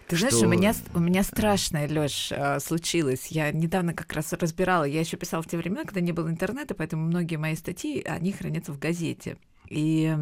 Ты 0.09 0.17
что... 0.17 0.29
знаешь, 0.31 0.43
у 0.43 0.49
меня, 0.49 0.73
у 0.95 0.99
меня 0.99 1.21
страшное, 1.21 1.87
Лёш, 1.87 2.31
а, 2.31 2.59
случилось. 2.59 3.27
Я 3.27 3.51
недавно 3.51 3.93
как 3.93 4.11
раз 4.13 4.33
разбирала, 4.33 4.83
я 4.83 4.99
еще 5.01 5.17
писала 5.17 5.43
в 5.43 5.47
те 5.47 5.55
времена, 5.55 5.83
когда 5.83 6.01
не 6.01 6.11
было 6.11 6.29
интернета, 6.29 6.73
поэтому 6.73 7.05
многие 7.05 7.35
мои 7.35 7.55
статьи, 7.55 8.01
они 8.03 8.31
хранятся 8.31 8.73
в 8.73 8.79
газете. 8.79 9.37
И 9.67 10.17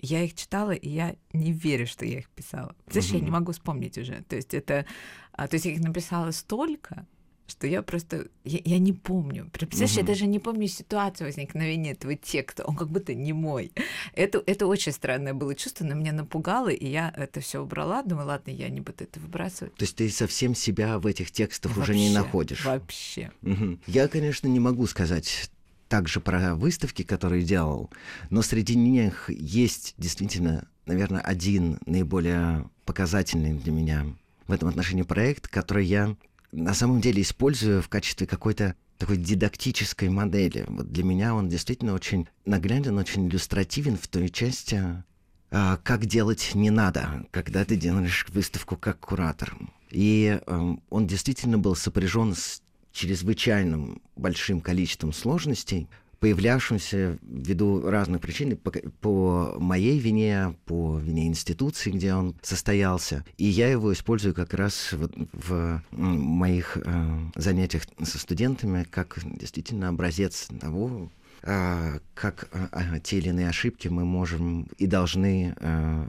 я 0.00 0.24
их 0.24 0.34
читала, 0.34 0.72
и 0.72 0.88
я 0.88 1.14
не 1.32 1.52
верю, 1.52 1.86
что 1.86 2.04
я 2.04 2.18
их 2.18 2.28
писала. 2.30 2.74
Знаешь, 2.90 3.10
mm-hmm. 3.10 3.18
я 3.18 3.20
не 3.20 3.30
могу 3.30 3.52
вспомнить 3.52 3.96
уже. 3.96 4.24
То 4.28 4.34
есть 4.34 4.54
это... 4.54 4.84
А, 5.32 5.46
то 5.46 5.54
есть 5.54 5.66
я 5.66 5.72
их 5.72 5.80
написала 5.80 6.32
столько, 6.32 7.06
что 7.48 7.66
я 7.66 7.82
просто, 7.82 8.26
я, 8.44 8.60
я 8.64 8.78
не 8.78 8.92
помню. 8.92 9.48
Представляешь, 9.52 9.92
угу. 9.92 10.00
я 10.00 10.06
даже 10.06 10.26
не 10.26 10.38
помню 10.38 10.68
ситуацию 10.68 11.26
возникновения 11.26 11.92
этого 11.92 12.14
текста, 12.14 12.64
он 12.64 12.76
как 12.76 12.90
будто 12.90 13.14
не 13.14 13.32
мой. 13.32 13.72
Это, 14.14 14.42
это 14.46 14.66
очень 14.66 14.92
странное 14.92 15.34
было 15.34 15.54
чувство, 15.54 15.84
но 15.84 15.94
меня 15.94 16.12
напугало, 16.12 16.68
и 16.68 16.86
я 16.86 17.12
это 17.16 17.40
все 17.40 17.62
убрала, 17.62 18.02
думаю, 18.02 18.28
ладно, 18.28 18.50
я 18.50 18.68
не 18.68 18.80
буду 18.80 19.04
это 19.04 19.18
выбрасывать. 19.18 19.74
То 19.74 19.84
есть 19.84 19.96
ты 19.96 20.08
совсем 20.10 20.54
себя 20.54 20.98
в 20.98 21.06
этих 21.06 21.30
текстах 21.30 21.74
вообще, 21.74 21.92
уже 21.92 21.98
не 21.98 22.10
находишь? 22.12 22.64
Вообще. 22.64 23.32
Угу. 23.42 23.78
Я, 23.86 24.08
конечно, 24.08 24.46
не 24.46 24.60
могу 24.60 24.86
сказать 24.86 25.50
также 25.88 26.20
про 26.20 26.54
выставки, 26.54 27.02
которые 27.02 27.42
делал, 27.42 27.90
но 28.28 28.42
среди 28.42 28.76
них 28.76 29.30
есть 29.30 29.94
действительно, 29.96 30.68
наверное, 30.84 31.22
один 31.22 31.78
наиболее 31.86 32.68
показательный 32.84 33.54
для 33.54 33.72
меня 33.72 34.06
в 34.46 34.52
этом 34.52 34.68
отношении 34.68 35.02
проект, 35.02 35.48
который 35.48 35.86
я 35.86 36.14
на 36.52 36.74
самом 36.74 37.00
деле 37.00 37.22
использую 37.22 37.82
в 37.82 37.88
качестве 37.88 38.26
какой-то 38.26 38.74
такой 38.96 39.16
дидактической 39.16 40.08
модели. 40.08 40.64
Вот 40.66 40.90
для 40.90 41.04
меня 41.04 41.34
он 41.34 41.48
действительно 41.48 41.94
очень 41.94 42.28
нагляден, 42.44 42.98
очень 42.98 43.28
иллюстративен 43.28 43.96
в 43.96 44.08
той 44.08 44.28
части, 44.28 45.04
а, 45.50 45.78
как 45.78 46.06
делать 46.06 46.50
не 46.54 46.70
надо, 46.70 47.26
когда 47.30 47.64
ты 47.64 47.76
делаешь 47.76 48.26
выставку 48.30 48.76
как 48.76 49.00
куратор. 49.00 49.56
И 49.90 50.38
э, 50.44 50.76
он 50.90 51.06
действительно 51.06 51.56
был 51.56 51.74
сопряжен 51.74 52.34
с 52.34 52.60
чрезвычайным 52.92 54.02
большим 54.16 54.60
количеством 54.60 55.12
сложностей, 55.14 55.88
появлявшимся 56.20 57.18
ввиду 57.22 57.88
разных 57.88 58.20
причин, 58.20 58.56
по, 58.56 58.72
по 59.00 59.56
моей 59.58 59.98
вине, 59.98 60.56
по 60.64 60.98
вине 60.98 61.26
институции, 61.26 61.90
где 61.90 62.14
он 62.14 62.34
состоялся. 62.42 63.24
И 63.36 63.44
я 63.44 63.68
его 63.68 63.92
использую 63.92 64.34
как 64.34 64.54
раз 64.54 64.92
в, 64.92 65.10
в 65.32 65.82
моих 65.90 66.76
э, 66.76 67.18
занятиях 67.36 67.84
со 68.02 68.18
студентами 68.18 68.84
как 68.88 69.18
действительно 69.24 69.88
образец 69.88 70.48
того, 70.60 71.10
как 71.40 72.48
а, 72.52 72.68
а, 72.72 72.98
те 73.00 73.18
или 73.18 73.28
иные 73.28 73.48
ошибки 73.48 73.88
мы 73.88 74.04
можем 74.04 74.68
и 74.76 74.86
должны 74.86 75.54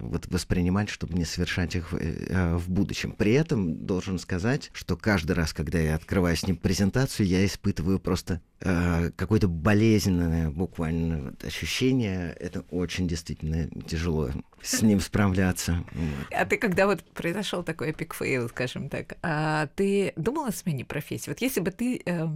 вот 0.01 0.27
воспринимать, 0.27 0.89
чтобы 0.89 1.13
не 1.13 1.25
совершать 1.25 1.75
их 1.75 1.93
э, 1.93 2.55
в 2.55 2.69
будущем. 2.69 3.12
При 3.12 3.33
этом 3.33 3.86
должен 3.86 4.19
сказать, 4.19 4.69
что 4.74 4.98
каждый 4.98 5.33
раз, 5.33 5.53
когда 5.53 5.79
я 5.79 5.95
открываю 5.95 6.36
с 6.36 6.45
ним 6.45 6.57
презентацию, 6.57 7.27
я 7.27 7.45
испытываю 7.45 8.00
просто 8.00 8.41
какое-то 8.59 9.48
болезненное 9.48 10.50
буквально 10.50 11.33
ощущение. 11.43 12.33
Это 12.39 12.62
очень 12.71 13.07
действительно 13.07 13.69
тяжело 13.88 14.31
с 14.62 14.81
ним 14.81 15.00
справляться. 15.00 15.83
А 16.31 16.45
ты 16.45 16.57
когда 16.57 16.86
вот 16.86 17.03
произошел 17.03 17.63
такой 17.63 17.89
epic 17.89 18.13
fail, 18.13 18.50
скажем 18.50 18.89
так, 18.89 19.17
а 19.21 19.67
ты 19.75 20.13
думал 20.15 20.45
о 20.45 20.51
смене 20.51 20.86
профессии? 20.86 21.29
Вот 21.29 21.41
если 21.41 21.62
бы 21.62 21.71
ты 21.71 22.01
э, 22.05 22.27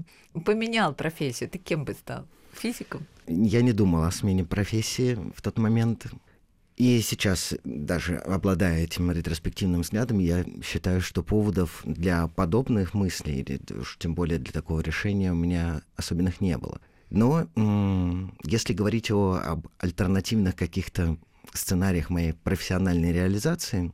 поменял 0.45 0.93
профессию, 0.93 1.49
ты 1.49 1.57
кем 1.57 1.85
бы 1.85 1.93
стал? 1.93 2.27
Физиком? 2.53 3.05
Я 3.27 3.61
не 3.61 3.73
думал 3.73 4.03
о 4.03 4.11
смене 4.11 4.43
профессии 4.43 5.17
в 5.35 5.41
тот 5.41 5.57
момент. 5.57 6.07
И 6.75 7.01
сейчас, 7.01 7.53
даже 7.63 8.17
обладая 8.17 8.83
этим 8.83 9.11
ретроспективным 9.11 9.81
взглядом, 9.81 10.19
я 10.19 10.43
считаю, 10.63 11.01
что 11.01 11.21
поводов 11.21 11.81
для 11.85 12.27
подобных 12.27 12.95
мыслей, 12.95 13.41
или 13.41 13.59
уж 13.79 13.97
тем 13.99 14.15
более 14.15 14.39
для 14.39 14.51
такого 14.51 14.79
решения, 14.79 15.31
у 15.31 15.35
меня 15.35 15.83
особенных 15.95 16.41
не 16.41 16.57
было. 16.57 16.81
Но 17.11 17.47
если 18.43 18.73
говорить 18.73 19.11
о, 19.11 19.35
об 19.35 19.67
альтернативных 19.77 20.55
каких-то 20.55 21.17
сценариях 21.53 22.09
моей 22.09 22.33
профессиональной 22.33 23.11
реализации, 23.11 23.93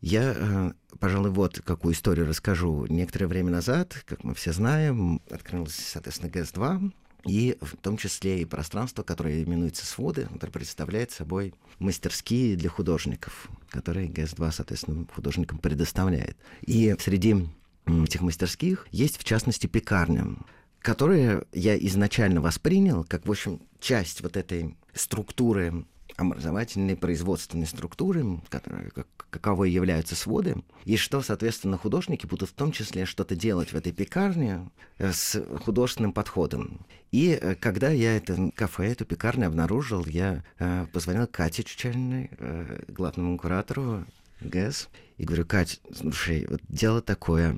я, 0.00 0.34
э, 0.36 0.72
пожалуй, 0.98 1.30
вот 1.30 1.60
какую 1.64 1.94
историю 1.94 2.26
расскажу. 2.26 2.86
Некоторое 2.86 3.26
время 3.26 3.50
назад, 3.50 4.02
как 4.06 4.22
мы 4.22 4.34
все 4.34 4.52
знаем, 4.52 5.20
открылась, 5.30 5.74
соответственно, 5.74 6.30
ГЭС-2, 6.30 6.92
и 7.24 7.56
в 7.60 7.76
том 7.76 7.96
числе 7.96 8.42
и 8.42 8.44
пространство, 8.44 9.02
которое 9.02 9.42
именуется 9.42 9.86
своды, 9.86 10.28
которое 10.32 10.52
представляет 10.52 11.10
собой 11.10 11.54
мастерские 11.78 12.56
для 12.56 12.68
художников, 12.68 13.48
которые 13.70 14.08
ГС-2, 14.08 14.52
соответственно, 14.52 15.06
художникам 15.14 15.58
предоставляет. 15.58 16.36
И 16.62 16.94
среди 16.98 17.46
этих 17.86 18.20
мастерских 18.20 18.86
есть, 18.90 19.18
в 19.18 19.24
частности, 19.24 19.66
пекарня, 19.66 20.36
которую 20.80 21.46
я 21.52 21.76
изначально 21.78 22.40
воспринял 22.40 23.04
как, 23.04 23.26
в 23.26 23.30
общем, 23.30 23.60
часть 23.80 24.20
вот 24.20 24.36
этой 24.36 24.76
структуры 24.92 25.84
образовательной 26.30 26.96
производственной 26.96 27.66
структуры, 27.66 28.40
которые, 28.48 28.90
как, 28.90 29.08
каковой 29.30 29.70
являются 29.70 30.14
своды, 30.14 30.62
и 30.84 30.96
что, 30.96 31.20
соответственно, 31.22 31.76
художники 31.76 32.26
будут 32.26 32.50
в 32.50 32.52
том 32.52 32.70
числе 32.70 33.04
что-то 33.04 33.34
делать 33.34 33.72
в 33.72 33.76
этой 33.76 33.92
пекарне 33.92 34.70
э, 34.98 35.12
с 35.12 35.42
художественным 35.64 36.12
подходом. 36.12 36.86
И 37.10 37.38
э, 37.40 37.54
когда 37.56 37.90
я 37.90 38.16
это 38.16 38.50
кафе, 38.54 38.92
эту 38.92 39.04
пекарню 39.04 39.48
обнаружил, 39.48 40.04
я 40.06 40.44
э, 40.58 40.86
позвонил 40.92 41.26
Кате 41.26 41.64
Чучельной, 41.64 42.30
э, 42.38 42.84
главному 42.88 43.36
куратору 43.38 44.04
ГЭС, 44.40 44.88
и 45.22 45.24
говорю, 45.24 45.46
Кать, 45.46 45.80
слушай, 45.94 46.44
вот 46.50 46.60
дело 46.68 47.00
такое, 47.00 47.56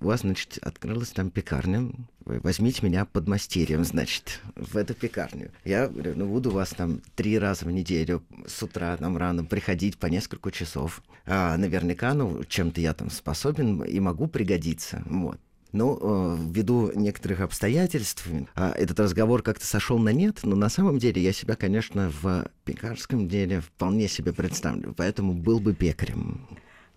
у 0.00 0.04
вас, 0.04 0.22
значит, 0.22 0.58
открылась 0.60 1.10
там 1.10 1.30
пекарня, 1.30 1.92
возьмите 2.24 2.84
меня 2.84 3.04
под 3.04 3.28
мастерьем, 3.28 3.84
значит, 3.84 4.40
в 4.56 4.76
эту 4.76 4.92
пекарню. 4.92 5.52
Я 5.64 5.86
говорю, 5.86 6.14
ну, 6.16 6.26
буду 6.26 6.50
вас 6.50 6.70
там 6.70 7.00
три 7.14 7.38
раза 7.38 7.64
в 7.64 7.70
неделю 7.70 8.24
с 8.44 8.60
утра 8.60 8.96
там 8.96 9.16
рано 9.16 9.44
приходить 9.44 9.98
по 9.98 10.06
несколько 10.06 10.50
часов. 10.50 11.00
А, 11.26 11.56
наверняка, 11.56 12.12
ну, 12.12 12.42
чем-то 12.42 12.80
я 12.80 12.92
там 12.92 13.08
способен 13.10 13.84
и 13.84 14.00
могу 14.00 14.26
пригодиться, 14.26 15.04
вот. 15.06 15.38
Но 15.70 15.98
э, 16.00 16.36
ввиду 16.50 16.90
некоторых 16.92 17.40
обстоятельств 17.40 18.26
э, 18.26 18.72
этот 18.72 18.98
разговор 18.98 19.42
как-то 19.42 19.64
сошел 19.64 19.98
на 19.98 20.08
нет, 20.08 20.40
но 20.42 20.56
на 20.56 20.70
самом 20.70 20.98
деле 20.98 21.22
я 21.22 21.32
себя, 21.32 21.54
конечно, 21.54 22.10
в 22.20 22.48
пекарском 22.64 23.28
деле 23.28 23.60
вполне 23.60 24.08
себе 24.08 24.32
представлю, 24.32 24.92
поэтому 24.96 25.34
был 25.34 25.60
бы 25.60 25.72
пекарем. 25.72 26.48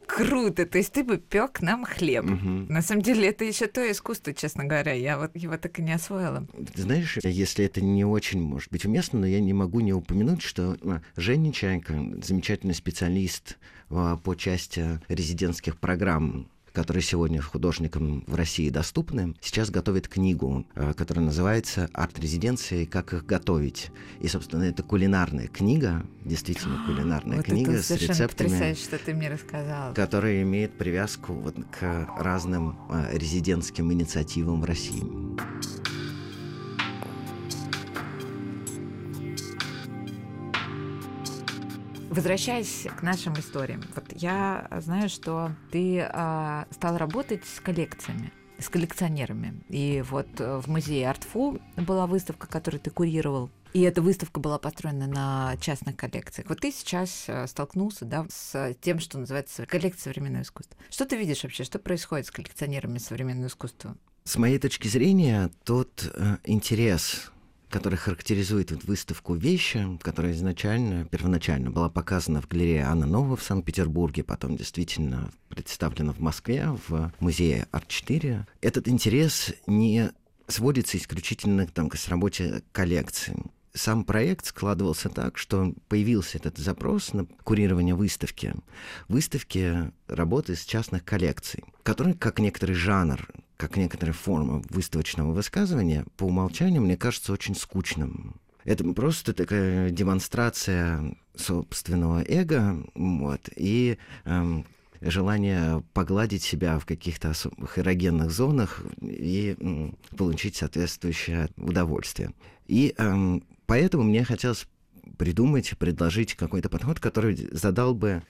Круто, 0.09 0.65
то 0.65 0.79
есть 0.79 0.91
ты 0.91 1.03
бы 1.03 1.17
пек 1.17 1.61
нам 1.61 1.85
хлеб. 1.85 2.25
Угу. 2.25 2.71
На 2.73 2.81
самом 2.81 3.03
деле 3.03 3.29
это 3.29 3.45
еще 3.45 3.67
то 3.67 3.89
искусство, 3.89 4.33
честно 4.33 4.65
говоря. 4.65 4.93
Я 4.93 5.19
вот 5.19 5.35
его 5.35 5.55
так 5.57 5.77
и 5.77 5.83
не 5.83 5.93
освоила. 5.93 6.47
Ты 6.73 6.81
знаешь, 6.81 7.17
если 7.23 7.65
это 7.65 7.79
не 7.81 8.03
очень 8.03 8.41
может 8.41 8.71
быть 8.71 8.85
уместно, 8.85 9.19
но 9.19 9.27
я 9.27 9.39
не 9.39 9.53
могу 9.53 9.81
не 9.81 9.93
упомянуть, 9.93 10.41
что 10.41 10.77
а, 10.81 11.01
Женя 11.15 11.53
Чайка, 11.53 11.93
замечательный 12.23 12.73
специалист 12.73 13.57
а, 13.89 14.17
по 14.17 14.33
части 14.35 14.99
резидентских 15.09 15.77
программ 15.77 16.49
которые 16.79 17.03
сегодня 17.03 17.41
художникам 17.41 18.23
в 18.25 18.35
России 18.35 18.69
доступны, 18.69 19.35
сейчас 19.41 19.69
готовит 19.69 20.07
книгу, 20.07 20.65
э, 20.75 20.93
которая 20.93 21.25
называется 21.25 21.89
«Арт-резиденции. 21.91 22.85
Как 22.85 23.13
их 23.13 23.25
готовить». 23.25 23.91
И, 24.21 24.29
собственно, 24.29 24.63
это 24.63 24.81
кулинарная 24.81 25.47
книга, 25.47 26.05
действительно 26.23 26.81
кулинарная 26.85 27.37
вот 27.37 27.45
книга 27.45 27.81
с 27.81 27.91
рецептами, 27.91 28.75
что 28.75 28.97
ты 28.97 29.13
мне 29.13 29.29
рассказал. 29.29 29.93
которая 29.93 30.41
имеет 30.43 30.71
привязку 30.71 31.33
вот 31.33 31.55
к 31.77 32.07
разным 32.17 32.77
э, 32.89 33.17
резидентским 33.17 33.91
инициативам 33.91 34.61
в 34.61 34.63
России. 34.63 35.03
Возвращаясь 42.09 42.87
к 42.97 43.03
нашим 43.03 43.33
историям, 43.33 43.83
вот 43.95 44.05
я 44.15 44.67
знаю, 44.81 45.09
что 45.09 45.51
ты 45.71 46.01
а, 46.01 46.65
стал 46.71 46.97
работать 46.97 47.45
с 47.45 47.59
коллекциями 47.59 48.31
с 48.59 48.67
коллекционерами. 48.67 49.61
И 49.69 50.03
вот 50.09 50.27
э, 50.39 50.57
в 50.57 50.67
музее 50.67 51.09
Артфу 51.09 51.61
была 51.77 52.07
выставка, 52.07 52.45
которую 52.45 52.81
ты 52.81 52.89
курировал. 52.89 53.49
И 53.71 53.81
эта 53.81 54.01
выставка 54.01 54.39
была 54.39 54.57
построена 54.57 55.07
на 55.07 55.55
частных 55.61 55.95
коллекциях. 55.95 56.49
Вот 56.49 56.59
ты 56.59 56.71
сейчас 56.71 57.25
э, 57.27 57.47
столкнулся 57.47 58.05
да, 58.05 58.25
с 58.29 58.75
тем, 58.81 58.99
что 58.99 59.17
называется 59.17 59.65
коллекция 59.65 60.11
современного 60.11 60.43
искусства. 60.43 60.77
Что 60.89 61.05
ты 61.05 61.15
видишь 61.15 61.43
вообще? 61.43 61.63
Что 61.63 61.79
происходит 61.79 62.27
с 62.27 62.31
коллекционерами 62.31 62.97
современного 62.97 63.47
искусства? 63.47 63.95
С 64.25 64.35
моей 64.37 64.59
точки 64.59 64.87
зрения, 64.87 65.49
тот 65.63 66.11
э, 66.13 66.37
интерес 66.43 67.31
который 67.69 67.95
характеризует 67.95 68.71
вот 68.71 68.83
выставку 68.83 69.35
вещи, 69.35 69.97
которая 70.01 70.33
изначально, 70.33 71.05
первоначально 71.05 71.71
была 71.71 71.89
показана 71.89 72.41
в 72.41 72.47
галерее 72.47 72.83
Анна 72.83 73.05
Нова 73.05 73.35
в 73.35 73.43
Санкт-Петербурге, 73.43 74.23
потом 74.23 74.57
действительно 74.57 75.31
представлена 75.49 76.13
в 76.13 76.19
Москве 76.19 76.69
в 76.87 77.11
музее 77.19 77.67
Арт-4. 77.71 78.45
Этот 78.61 78.87
интерес 78.87 79.53
не 79.67 80.11
сводится 80.47 80.97
исключительно 80.97 81.67
там, 81.67 81.89
к 81.89 81.95
работе 82.07 82.63
коллекции 82.71 83.35
сам 83.73 84.03
проект 84.03 84.47
складывался 84.47 85.09
так, 85.09 85.37
что 85.37 85.73
появился 85.87 86.37
этот 86.37 86.57
запрос 86.57 87.13
на 87.13 87.25
курирование 87.43 87.95
выставки. 87.95 88.53
Выставки 89.07 89.91
работы 90.07 90.53
из 90.53 90.65
частных 90.65 91.05
коллекций, 91.05 91.63
которые, 91.83 92.15
как 92.15 92.39
некоторый 92.39 92.73
жанр, 92.73 93.27
как 93.59 93.75
некоторая 93.75 94.13
форма 94.13 94.63
выставочного 94.69 95.33
высказывания, 95.33 96.05
по 96.17 96.23
умолчанию, 96.23 96.81
мне 96.81 96.97
кажется, 96.97 97.33
очень 97.33 97.55
скучным. 97.55 98.39
Это 98.63 98.83
просто 98.93 99.33
такая 99.33 99.89
демонстрация 99.89 101.15
собственного 101.35 102.23
эго, 102.27 102.83
вот, 102.95 103.49
и 103.55 103.97
эм, 104.25 104.65
желание 105.01 105.83
погладить 105.93 106.41
себя 106.43 106.79
в 106.79 106.85
каких-то 106.85 107.31
особых 107.31 107.77
эрогенных 107.77 108.31
зонах 108.31 108.81
и 109.01 109.55
м, 109.59 109.97
получить 110.17 110.55
соответствующее 110.55 111.49
удовольствие. 111.57 112.31
И 112.67 112.93
эм, 112.97 113.43
Поэтому 113.69 114.01
мне 114.01 114.23
хотелось 114.23 114.65
придумать, 115.19 115.77
предложить 115.77 116.33
какой-то 116.33 116.69
подход, 116.69 116.99
который 116.99 117.35
задал 117.51 117.93
бы 117.93 118.23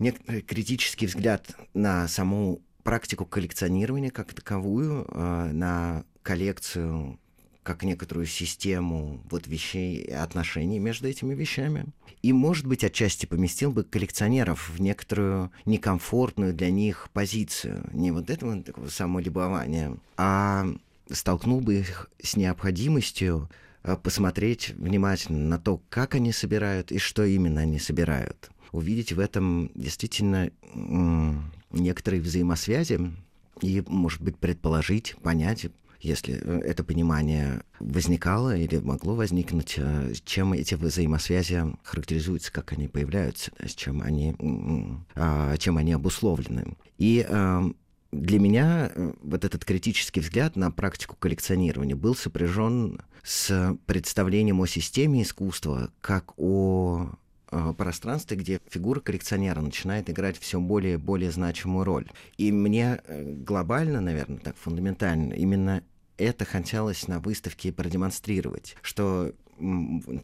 некоторый 0.00 0.40
критический 0.40 1.06
взгляд 1.06 1.54
на 1.74 2.08
саму 2.08 2.60
практику 2.82 3.24
коллекционирования 3.24 4.10
как 4.10 4.34
таковую, 4.34 5.06
э, 5.08 5.50
на 5.52 6.04
коллекцию 6.22 7.18
как 7.62 7.82
некоторую 7.82 8.26
систему 8.26 9.20
вот 9.30 9.46
вещей 9.46 9.96
и 9.98 10.10
отношений 10.10 10.78
между 10.78 11.08
этими 11.08 11.34
вещами. 11.34 11.86
И, 12.22 12.32
может 12.32 12.66
быть, 12.66 12.84
отчасти 12.84 13.26
поместил 13.26 13.70
бы 13.70 13.84
коллекционеров 13.84 14.70
в 14.70 14.80
некоторую 14.80 15.50
некомфортную 15.66 16.54
для 16.54 16.70
них 16.70 17.08
позицию. 17.12 17.88
Не 17.92 18.10
вот 18.10 18.30
этого 18.30 18.62
такого 18.62 18.88
самолюбования, 18.88 19.96
а 20.16 20.66
столкнул 21.10 21.60
бы 21.60 21.76
их 21.76 22.10
с 22.22 22.36
необходимостью 22.36 23.48
Э, 23.82 23.96
посмотреть 23.96 24.70
внимательно 24.70 25.38
на 25.38 25.58
то, 25.58 25.80
как 25.88 26.14
они 26.14 26.32
собирают 26.32 26.92
и 26.92 26.98
что 26.98 27.24
именно 27.24 27.62
они 27.62 27.78
собирают. 27.78 28.50
Увидеть 28.72 29.12
в 29.12 29.18
этом 29.18 29.70
действительно 29.74 30.50
некоторые 31.70 32.22
взаимосвязи 32.22 33.12
и, 33.60 33.82
может 33.86 34.22
быть, 34.22 34.38
предположить, 34.38 35.16
понять, 35.22 35.66
если 36.00 36.34
э, 36.34 36.60
это 36.64 36.82
понимание 36.82 37.62
возникало 37.78 38.56
или 38.56 38.78
могло 38.78 39.14
возникнуть, 39.14 39.74
э, 39.76 40.12
чем 40.24 40.52
эти 40.54 40.74
взаимосвязи 40.74 41.62
характеризуются, 41.82 42.52
как 42.52 42.72
они 42.72 42.88
появляются, 42.88 43.52
с 43.64 43.74
чем 43.74 44.02
они, 44.02 44.34
а, 45.14 45.56
чем 45.58 45.76
они 45.76 45.92
обусловлены. 45.92 46.76
И 46.98 47.24
эм, 47.28 47.76
для 48.12 48.40
меня 48.40 48.90
э, 48.92 49.12
вот 49.22 49.44
этот 49.44 49.64
критический 49.64 50.20
взгляд 50.20 50.56
на 50.56 50.70
практику 50.70 51.16
коллекционирования 51.16 51.94
был 51.94 52.16
сопряжен 52.16 53.00
с 53.22 53.76
представлением 53.86 54.60
о 54.60 54.66
системе 54.66 55.22
искусства 55.22 55.90
как 56.00 56.32
о 56.36 57.10
э, 57.12 57.14
пространстве, 57.76 58.36
где 58.36 58.60
фигура 58.68 59.00
коллекционера 59.00 59.60
начинает 59.60 60.08
играть 60.10 60.38
все 60.38 60.60
более 60.60 60.94
и 60.94 60.98
более 60.98 61.30
значимую 61.30 61.84
роль. 61.84 62.08
И 62.38 62.52
мне 62.52 63.00
э, 63.04 63.24
глобально, 63.24 64.00
наверное, 64.00 64.38
так 64.38 64.56
фундаментально, 64.56 65.34
именно 65.34 65.82
это 66.16 66.44
хотелось 66.44 67.08
на 67.08 67.18
выставке 67.18 67.72
продемонстрировать, 67.72 68.76
что 68.82 69.32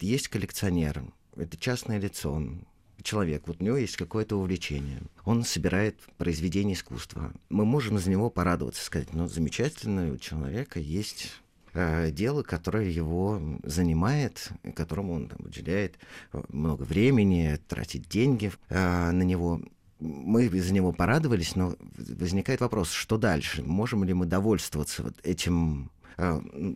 есть 0.00 0.28
коллекционер, 0.28 1.04
это 1.36 1.56
частное 1.56 1.98
лицо, 1.98 2.32
он 2.32 2.66
человек, 3.02 3.44
вот 3.46 3.60
у 3.60 3.64
него 3.64 3.76
есть 3.76 3.96
какое-то 3.96 4.36
увлечение, 4.36 5.00
он 5.24 5.44
собирает 5.44 5.98
произведения 6.18 6.74
искусства. 6.74 7.32
Мы 7.48 7.64
можем 7.64 7.98
из 7.98 8.06
него 8.06 8.30
порадоваться, 8.30 8.84
сказать, 8.84 9.12
ну, 9.12 9.28
замечательно, 9.28 10.12
у 10.12 10.18
человека 10.18 10.80
есть 10.80 11.40
э, 11.76 12.10
дело, 12.10 12.42
которое 12.42 12.88
его 12.88 13.40
занимает, 13.62 14.50
которому 14.74 15.14
он 15.14 15.28
там, 15.28 15.38
уделяет 15.44 15.98
э, 16.32 16.42
много 16.48 16.82
времени, 16.82 17.58
тратит 17.68 18.08
деньги 18.08 18.52
э, 18.68 19.10
на 19.10 19.22
него. 19.22 19.60
Мы 20.00 20.46
из-за 20.46 20.74
него 20.74 20.92
порадовались, 20.92 21.56
но 21.56 21.74
возникает 21.96 22.60
вопрос, 22.60 22.90
что 22.90 23.16
дальше? 23.16 23.62
Можем 23.62 24.04
ли 24.04 24.12
мы 24.12 24.26
довольствоваться 24.26 25.02
вот 25.02 25.14
этим 25.22 25.90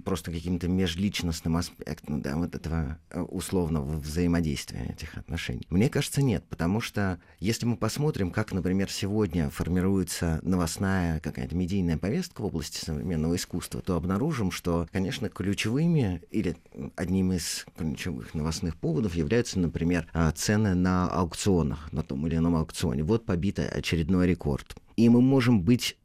просто 0.04 0.30
каким-то 0.30 0.68
межличностным 0.68 1.56
аспектом 1.56 2.20
да, 2.20 2.36
вот 2.36 2.54
этого 2.54 2.98
э, 3.10 3.20
условного 3.20 3.98
взаимодействия 3.98 4.86
этих 4.90 5.16
отношений? 5.16 5.66
Мне 5.70 5.88
кажется, 5.88 6.22
нет, 6.22 6.44
потому 6.48 6.80
что 6.80 7.18
если 7.38 7.66
мы 7.66 7.76
посмотрим, 7.76 8.30
как, 8.30 8.52
например, 8.52 8.90
сегодня 8.90 9.50
формируется 9.50 10.40
новостная 10.42 11.20
какая-то 11.20 11.54
медийная 11.54 11.96
повестка 11.96 12.42
в 12.42 12.46
области 12.46 12.84
современного 12.84 13.36
искусства, 13.36 13.80
то 13.80 13.96
обнаружим, 13.96 14.50
что, 14.50 14.86
конечно, 14.92 15.28
ключевыми 15.28 16.22
или 16.30 16.56
одним 16.96 17.32
из 17.32 17.64
ключевых 17.76 18.34
новостных 18.34 18.76
поводов 18.76 19.14
являются, 19.14 19.58
например, 19.58 20.06
э, 20.12 20.30
цены 20.34 20.74
на 20.74 21.08
аукционах, 21.08 21.92
на 21.92 22.02
том 22.02 22.26
или 22.26 22.36
ином 22.36 22.56
аукционе. 22.56 23.02
Вот 23.02 23.24
побитый 23.24 23.68
очередной 23.68 24.26
рекорд. 24.26 24.76
И 24.96 25.08
мы 25.08 25.22
можем 25.22 25.62
быть 25.62 25.96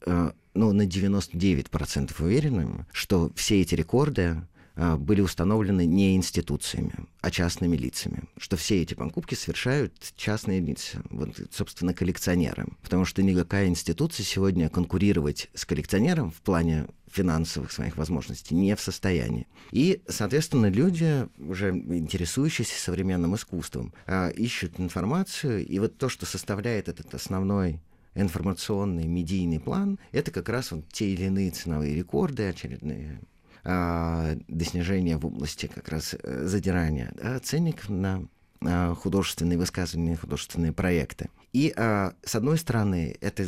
ну, 0.56 0.72
на 0.72 0.82
99% 0.82 2.22
уверенным, 2.22 2.86
что 2.92 3.30
все 3.34 3.60
эти 3.60 3.74
рекорды 3.74 4.42
а, 4.76 4.96
были 4.96 5.22
установлены 5.22 5.86
не 5.86 6.16
институциями, 6.16 6.92
а 7.20 7.30
частными 7.30 7.76
лицами. 7.76 8.24
Что 8.36 8.56
все 8.56 8.82
эти 8.82 8.94
покупки 8.94 9.34
совершают 9.34 9.94
частные 10.16 10.60
лица, 10.60 11.02
вот, 11.10 11.30
собственно, 11.50 11.94
коллекционеры. 11.94 12.66
Потому 12.82 13.06
что 13.06 13.22
никакая 13.22 13.68
институция 13.68 14.24
сегодня 14.24 14.68
конкурировать 14.68 15.48
с 15.54 15.64
коллекционером 15.64 16.30
в 16.30 16.42
плане 16.42 16.86
финансовых 17.10 17.72
своих 17.72 17.96
возможностей 17.96 18.54
не 18.54 18.76
в 18.76 18.80
состоянии. 18.80 19.46
И, 19.70 20.02
соответственно, 20.08 20.66
люди, 20.66 21.26
уже 21.38 21.70
интересующиеся 21.70 22.78
современным 22.78 23.34
искусством, 23.34 23.94
а, 24.06 24.28
ищут 24.28 24.78
информацию, 24.78 25.66
и 25.66 25.78
вот 25.78 25.96
то, 25.96 26.10
что 26.10 26.26
составляет 26.26 26.88
этот 26.90 27.14
основной 27.14 27.80
информационный 28.16 29.06
медийный 29.06 29.60
план, 29.60 29.98
это 30.10 30.30
как 30.30 30.48
раз 30.48 30.72
вот 30.72 30.88
те 30.88 31.10
или 31.10 31.24
иные 31.24 31.50
ценовые 31.50 31.94
рекорды 31.94 32.48
очередные, 32.48 33.20
а, 33.62 34.36
до 34.48 34.64
снижения 34.64 35.18
в 35.18 35.26
области 35.26 35.66
как 35.66 35.88
раз 35.88 36.14
э, 36.14 36.46
задирания 36.46 37.12
да, 37.16 37.40
ценников 37.40 37.88
на 37.88 38.26
а, 38.64 38.94
художественные 38.94 39.58
высказывания, 39.58 40.16
художественные 40.16 40.72
проекты. 40.72 41.30
И, 41.52 41.72
а, 41.76 42.14
с 42.24 42.34
одной 42.36 42.58
стороны, 42.58 43.16
это 43.20 43.44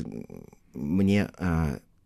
мне, 0.75 1.29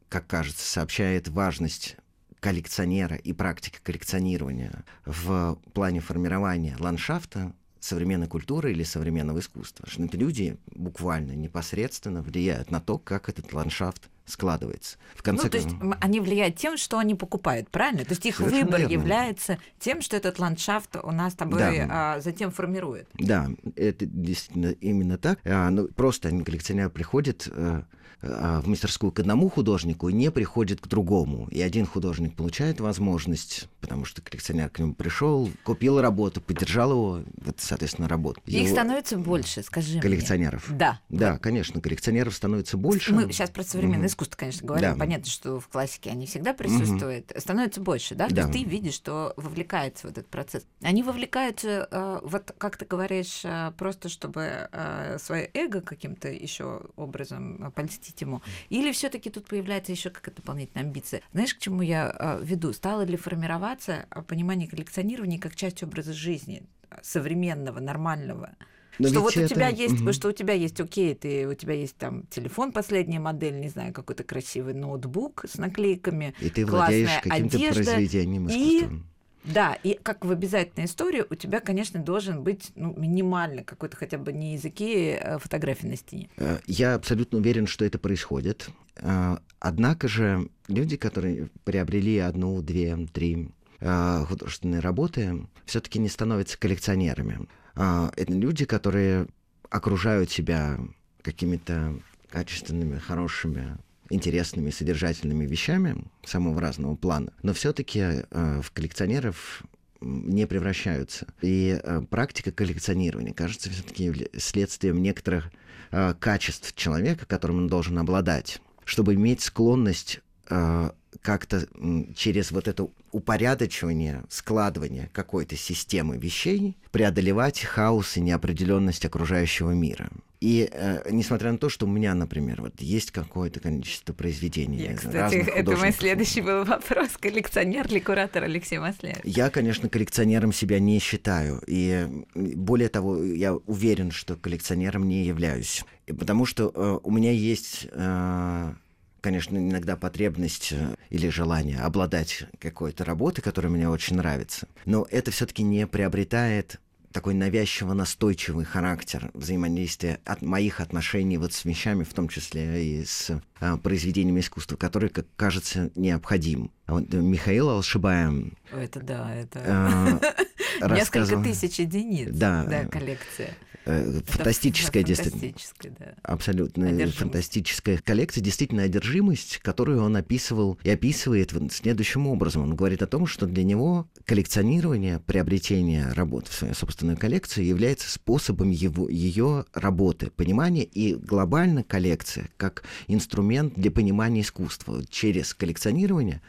как 0.09 0.27
кажется, 0.27 0.65
сообщает 0.67 1.29
важность 1.29 1.97
коллекционера 2.41 3.17
и 3.17 3.33
практика 3.33 3.79
коллекционирования 3.83 4.85
в 5.05 5.59
плане 5.75 6.01
формирования 6.01 6.77
ландшафта 6.79 7.55
современной 7.85 8.29
культуры 8.29 8.73
или 8.73 8.85
современного 8.85 9.41
искусства. 9.41 9.89
Что 9.89 10.03
люди 10.13 10.57
буквально 10.75 11.33
непосредственно 11.33 12.23
влияют 12.23 12.71
на 12.71 12.81
то, 12.81 12.99
как 12.99 13.29
этот 13.29 13.53
ландшафт 13.53 14.09
складывается. 14.25 14.99
В 15.15 15.23
конце 15.23 15.45
ну, 15.45 15.51
то 15.51 15.57
есть 15.57 15.69
они 16.01 16.21
влияют 16.21 16.57
тем, 16.57 16.77
что 16.77 16.99
они 16.99 17.15
покупают, 17.15 17.69
правильно? 17.71 18.05
То 18.05 18.13
есть 18.13 18.25
их 18.25 18.37
Совершенно 18.37 18.65
выбор 18.65 18.81
верно. 18.81 18.93
является 18.93 19.59
тем, 19.81 20.01
что 20.01 20.17
этот 20.17 20.39
ландшафт 20.39 20.97
у 21.03 21.11
нас 21.11 21.33
с 21.33 21.37
тобой 21.37 21.59
да. 21.59 21.89
а, 21.91 22.21
затем 22.21 22.53
формирует. 22.53 23.09
Да, 23.15 23.51
это 23.75 24.07
действительно 24.07 24.71
именно 24.81 25.19
так. 25.19 25.41
А, 25.45 25.71
ну, 25.71 25.89
просто 25.89 26.31
коллекционер 26.31 26.89
приходит 26.91 27.49
а, 27.51 27.63
а, 27.63 27.85
в 28.23 28.69
мастерскую 28.69 29.13
к 29.13 29.21
одному 29.21 29.49
художнику 29.49 30.09
и 30.09 30.13
не 30.13 30.31
приходит 30.31 30.81
к 30.81 30.87
другому. 30.87 31.49
И 31.51 31.61
один 31.61 31.87
художник 31.87 32.35
получает 32.35 32.81
возможность, 32.81 33.69
потому 33.81 34.05
что 34.05 34.23
коллекционер 34.23 34.71
к 34.71 34.79
нему 34.79 34.95
пришел, 34.95 35.51
купил 35.65 36.01
работу, 36.01 36.41
поддержал 36.41 36.93
его, 36.93 37.23
вот, 37.45 37.57
соответственно, 37.59 38.09
работу. 38.09 38.41
Их 38.47 38.63
его... 38.63 38.69
становится 38.69 39.19
больше, 39.19 39.63
скажи 39.63 40.01
Коллекционеров. 40.01 40.69
Мне. 40.69 40.79
Да. 40.79 41.01
Да, 41.09 41.39
конечно, 41.39 41.81
коллекционеров 41.81 42.35
становится 42.35 42.77
больше. 42.77 43.13
Мы 43.13 43.31
сейчас 43.33 43.51
про 43.51 43.63
современное 43.63 44.07
mm-hmm. 44.07 44.11
искусство, 44.11 44.37
конечно, 44.37 44.67
говорим. 44.67 44.93
Да. 44.93 44.97
Понятно, 44.97 45.31
что 45.31 45.61
в 45.61 45.69
классике 45.69 46.11
они 46.11 46.27
всегда 46.27 46.55
присутствуют. 46.55 47.31
Mm-hmm. 47.31 47.41
Становится 47.41 47.81
больше, 47.81 48.15
да? 48.15 48.29
да? 48.29 48.35
То 48.35 48.41
есть 48.49 48.53
ты 48.53 48.65
видишь, 48.65 48.95
что 48.95 49.35
вовлекается 49.37 50.07
в 50.07 50.11
этот 50.11 50.29
процесс. 50.29 50.65
Они 50.83 51.03
вовлекаются, 51.03 51.89
э, 51.91 52.21
вот 52.23 52.55
как 52.59 52.77
ты 52.77 52.85
говоришь, 52.85 53.43
э, 53.45 53.73
просто 53.77 54.09
чтобы 54.09 54.69
э, 54.71 55.19
свое 55.19 55.51
эго 55.55 55.81
каким-то 55.81 56.29
еще 56.29 56.83
образом 56.97 57.73
польстить 57.75 58.12
отомстить 58.13 58.21
ему? 58.21 58.43
Или 58.69 58.93
все-таки 58.93 59.31
тут 59.31 59.47
появляется 59.47 59.93
еще 59.93 60.11
какая-то 60.11 60.43
дополнительная 60.43 60.85
амбиция? 60.85 61.23
Знаешь, 61.33 61.55
к 61.55 61.59
чему 61.59 61.83
я 61.83 62.15
э, 62.19 62.41
веду? 62.43 62.73
Стало 62.73 63.03
ли 63.03 63.17
формироваться 63.17 64.07
а, 64.11 64.23
понимание 64.23 64.69
коллекционирования 64.69 65.39
как 65.39 65.57
часть 65.57 65.83
образа 65.83 66.13
жизни 66.13 66.63
современного, 67.03 67.81
нормального? 67.81 68.51
Но 68.99 69.09
что 69.09 69.21
вот 69.21 69.37
это... 69.37 69.47
у 69.47 69.49
тебя 69.49 69.69
есть, 69.69 70.03
угу. 70.03 70.13
что 70.13 70.29
у 70.29 70.33
тебя 70.33 70.53
есть, 70.53 70.79
окей, 70.81 71.15
ты, 71.15 71.49
у 71.49 71.55
тебя 71.55 71.73
есть 71.73 71.97
там 71.97 72.27
телефон 72.27 72.73
последняя 72.73 73.21
модель, 73.21 73.59
не 73.59 73.69
знаю, 73.69 73.95
какой-то 73.95 74.23
красивый 74.23 74.75
ноутбук 74.75 75.47
с 75.49 75.57
наклейками, 75.57 76.35
и 76.41 76.51
ты 76.51 76.67
владеешь 76.67 77.23
каким-то 77.23 77.59
произведением 77.59 78.49
искусства. 78.49 78.97
И 78.97 79.12
да, 79.45 79.75
и 79.83 79.99
как 80.01 80.25
в 80.25 80.31
обязательной 80.31 80.87
истории 80.87 81.25
у 81.29 81.35
тебя, 81.35 81.61
конечно, 81.61 82.01
должен 82.01 82.43
быть 82.43 82.73
ну, 82.77 82.95
минимально 82.97 83.65
какой-то 83.65 83.97
хотя 83.97 84.19
бы 84.19 84.33
не 84.33 84.55
языки 84.55 85.13
а 85.13 85.39
фотографии 85.39 85.87
на 85.87 85.97
стене. 85.97 86.29
Э, 86.37 86.59
я 86.67 86.95
абсолютно 86.95 87.39
уверен, 87.39 87.67
что 87.67 87.85
это 87.85 87.99
происходит. 87.99 88.69
Э, 88.97 89.37
однако 89.59 90.07
же 90.07 90.49
люди, 90.69 90.97
которые 90.97 91.49
приобрели 91.65 92.19
одну, 92.19 92.63
две, 92.63 92.97
три 93.13 93.49
э, 93.81 94.25
художественные 94.29 94.81
работы, 94.81 95.47
все-таки 95.65 95.99
не 95.99 96.09
становятся 96.09 96.59
коллекционерами. 96.59 97.49
Это 97.75 98.33
люди, 98.35 98.67
которые 98.67 99.29
окружают 99.71 100.31
себя 100.31 100.79
какими-то 101.23 101.99
качественными, 102.29 102.99
хорошими 102.99 103.79
интересными, 104.13 104.71
содержательными 104.71 105.47
вещами 105.47 106.05
самого 106.25 106.61
разного 106.61 106.95
плана, 106.97 107.33
но 107.43 107.53
все-таки 107.53 108.01
э, 108.01 108.61
в 108.63 108.71
коллекционеров 108.73 109.63
не 110.01 110.47
превращаются. 110.47 111.27
И 111.41 111.81
э, 111.83 112.03
практика 112.11 112.53
коллекционирования 112.53 113.33
кажется 113.33 113.71
все-таки 113.71 114.29
следствием 114.37 115.03
некоторых 115.03 115.51
э, 115.91 116.15
качеств 116.19 116.75
человека, 116.75 117.27
которым 117.27 117.59
он 117.59 117.69
должен 117.69 117.99
обладать, 117.99 118.61
чтобы 118.85 119.15
иметь 119.15 119.41
склонность 119.41 120.21
э, 120.51 120.91
как-то 121.21 121.67
через 122.15 122.51
вот 122.51 122.69
это 122.69 122.89
упорядочивание, 123.13 124.25
складывание 124.29 125.11
какой-то 125.13 125.57
системы 125.57 126.17
вещей 126.17 126.77
преодолевать 126.91 127.61
хаос 127.61 128.17
и 128.17 128.21
неопределенность 128.21 129.05
окружающего 129.05 129.73
мира. 129.73 130.11
И 130.43 130.69
э, 130.73 131.09
несмотря 131.09 131.53
на 131.53 131.59
то, 131.59 131.69
что 131.69 131.87
у 131.87 131.89
меня, 131.89 132.17
например, 132.17 132.63
вот 132.63 132.81
есть 132.81 133.13
какое-то 133.13 133.61
количество 133.61 134.13
произведений. 134.13 134.79
Я, 134.79 134.97
кстати, 134.97 135.37
это 135.37 135.77
мой 135.77 135.93
следующий 135.93 136.41
был 136.41 136.65
вопрос. 136.65 137.11
Коллекционер 137.21 137.89
ли 137.89 138.01
куратор 138.01 138.43
Алексей 138.43 138.79
Маслев? 138.79 139.19
Я, 139.23 139.51
конечно, 139.51 139.89
коллекционером 139.89 140.53
себя 140.53 140.81
не 140.81 140.99
считаю. 140.99 141.63
И 141.69 142.09
более 142.35 142.89
того, 142.89 143.23
я 143.23 143.55
уверен, 143.55 144.11
что 144.11 144.35
коллекционером 144.35 145.07
не 145.07 145.23
являюсь. 145.23 145.85
Потому 146.07 146.45
что 146.45 146.73
э, 146.75 146.99
у 147.05 147.11
меня 147.13 147.31
есть... 147.31 147.87
Э, 147.93 148.73
конечно, 149.21 149.57
иногда 149.57 149.97
потребность 149.97 150.73
э, 150.73 150.97
или 151.11 151.29
желание 151.29 151.79
обладать 151.79 152.47
какой-то 152.59 153.05
работой, 153.05 153.43
которая 153.43 153.71
мне 153.71 153.89
очень 153.89 154.17
нравится. 154.17 154.67
Но 154.87 155.07
это 155.09 155.31
все-таки 155.31 155.63
не 155.63 155.87
приобретает 155.87 156.81
такой 157.13 157.35
навязчиво 157.35 157.93
настойчивый 157.93 158.65
характер 158.65 159.31
взаимодействия 159.35 160.21
от 160.25 160.43
моих 160.43 160.81
отношений 160.81 161.39
вот 161.39 161.53
с 161.53 161.65
вещами, 161.65 162.05
в 162.05 162.13
том 162.13 162.29
числе 162.29 162.85
и 162.85 163.05
с 163.05 163.31
а, 163.61 163.77
произведениями 163.77 164.41
искусства, 164.41 164.77
который, 164.77 165.09
как 165.09 165.27
кажется, 165.37 165.91
необходим. 165.95 166.71
А 166.87 166.95
вот 166.95 167.13
Михаил 167.13 167.71
Алшибаем... 167.71 168.57
Это 168.73 169.01
да, 169.01 169.35
это... 169.35 169.63
А, 169.67 170.89
Несколько 170.95 171.43
тысяч 171.43 171.79
единиц, 171.79 172.31
да, 172.33 172.65
да 172.65 172.87
коллекция. 172.87 173.55
Э, 173.85 174.21
фантастическая, 174.27 175.03
действительно. 175.03 175.53
Да. 175.99 176.15
Абсолютно 176.23 176.89
одержимость. 176.89 177.19
фантастическая 177.19 177.99
коллекция, 177.99 178.43
действительно 178.43 178.83
одержимость, 178.83 179.59
которую 179.59 180.03
он 180.03 180.17
описывал 180.17 180.79
и 180.83 180.91
описывает 180.91 181.53
следующим 181.71 182.27
образом. 182.27 182.63
Он 182.63 182.77
говорит 182.77 183.03
о 183.03 183.07
том, 183.07 183.27
что 183.27 183.47
для 183.47 183.65
него 183.65 184.09
коллекционирование, 184.25 185.21
приобретение 185.21 186.13
работ 186.13 186.49
в 186.49 186.55
свою 186.55 186.75
собственную 186.75 187.17
коллекцию 187.17 187.67
является 187.67 188.11
способом 188.11 188.71
его, 188.71 189.09
ее 189.09 189.65
работы, 189.73 190.31
понимания 190.31 190.85
и 190.85 191.15
глобально 191.15 191.83
коллекция 191.83 192.51
как 192.57 192.85
инструмент 193.09 193.75
для 193.75 193.91
понимания 193.91 194.43
искусства. 194.43 195.05
Через 195.09 195.55
коллекционирование 195.55 196.41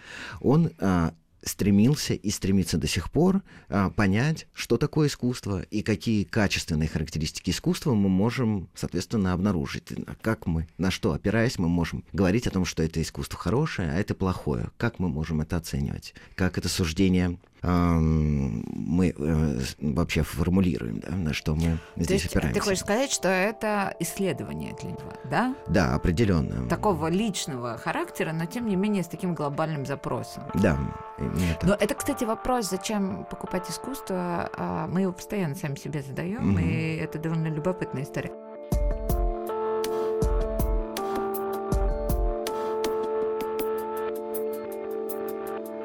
он 0.42 0.72
а, 0.80 1.14
стремился 1.46 2.14
и 2.14 2.30
стремится 2.30 2.78
до 2.78 2.88
сих 2.88 3.12
пор 3.12 3.42
а, 3.70 3.90
понять, 3.90 4.48
что 4.54 4.78
такое 4.78 5.08
искусство 5.08 5.62
и 5.62 5.82
какие 5.82 6.24
качественные 6.24 6.90
характеристики 6.90 7.52
искусства 7.52 7.94
мы 7.94 8.10
можем, 8.10 8.70
соответственно, 8.74 9.34
обнаружить. 9.34 9.90
Как 10.22 10.48
мы, 10.48 10.68
на 10.78 10.92
что 10.92 11.14
опираясь, 11.14 11.60
мы 11.60 11.70
можем 11.70 12.04
говорить 12.14 12.48
о 12.48 12.52
том, 12.52 12.66
что 12.66 12.84
это 12.84 13.02
искусство 13.02 13.38
хорошее, 13.38 13.92
а 13.92 14.00
это 14.00 14.16
плохое. 14.16 14.70
Как 14.78 15.00
мы 15.00 15.10
можем 15.10 15.42
это 15.42 15.58
оценивать? 15.58 16.14
Как 16.36 16.58
это 16.58 16.70
суждение 16.70 17.38
мы 17.64 19.14
э, 19.18 19.60
вообще 19.80 20.24
формулируем, 20.24 21.00
да, 21.00 21.16
на 21.16 21.34
что 21.34 21.56
мы 21.56 21.78
То 21.96 22.04
здесь 22.04 22.24
есть 22.24 22.36
опираемся. 22.36 22.60
Ты 22.60 22.66
хочешь 22.66 22.82
сказать, 22.82 23.12
что 23.12 23.30
это 23.30 23.96
исследование 24.00 24.76
для 24.82 24.92
него, 24.92 25.14
да? 25.30 25.56
Да, 25.68 25.96
определенно. 25.96 26.68
Такого 26.68 27.08
личного 27.08 27.78
характера, 27.78 28.34
но 28.34 28.46
тем 28.46 28.68
не 28.68 28.76
менее 28.76 29.04
с 29.04 29.08
таким 29.08 29.34
глобальным 29.34 29.86
запросом. 29.86 30.44
Да. 30.56 30.78
Это. 31.18 31.68
Но 31.68 31.74
это, 31.74 31.96
кстати, 31.96 32.26
вопрос, 32.26 32.70
зачем 32.70 33.26
покупать 33.30 33.70
искусство, 33.70 34.50
а, 34.58 34.88
мы 34.88 35.02
его 35.02 35.14
постоянно 35.14 35.56
сами 35.56 35.76
себе 35.76 36.02
задаем, 36.02 36.56
угу. 36.56 36.60
и 36.60 36.98
это 36.98 37.18
довольно 37.18 37.48
любопытная 37.48 38.04
история. 38.04 38.32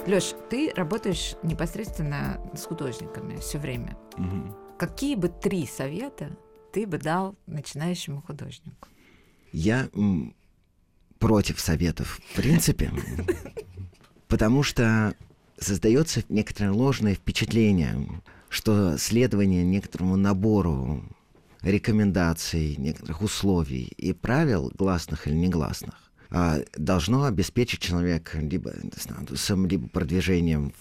Лёш, 0.09 0.33
ты 0.49 0.73
работаешь 0.75 1.35
непосредственно 1.43 2.41
с 2.57 2.65
художниками 2.65 3.37
все 3.41 3.59
время. 3.59 3.95
Угу. 4.17 4.57
Какие 4.79 5.17
бы 5.17 5.29
три 5.29 5.67
совета 5.67 6.35
ты 6.73 6.87
бы 6.87 6.97
дал 6.97 7.37
начинающему 7.47 8.23
художнику? 8.23 8.89
Я 9.53 9.91
против 11.19 11.61
советов, 11.61 12.21
в 12.33 12.37
принципе, 12.37 12.91
потому 14.29 14.63
что 14.63 15.15
создается 15.61 16.23
некоторое 16.31 16.71
ложное 16.71 17.15
впечатление, 17.15 18.23
что 18.49 18.97
следование 18.97 19.63
некоторому 19.63 20.17
набору 20.17 21.03
рекомендаций, 21.61 22.77
некоторых 22.79 23.21
условий 23.21 23.93
и 23.99 24.15
правил, 24.15 24.73
гласных 24.75 25.27
или 25.27 25.35
негласных, 25.35 26.08
должно 26.31 27.25
обеспечить 27.25 27.81
человека 27.81 28.39
либо, 28.39 28.73
знаю, 28.97 29.27
либо 29.69 29.89
продвижением 29.89 30.73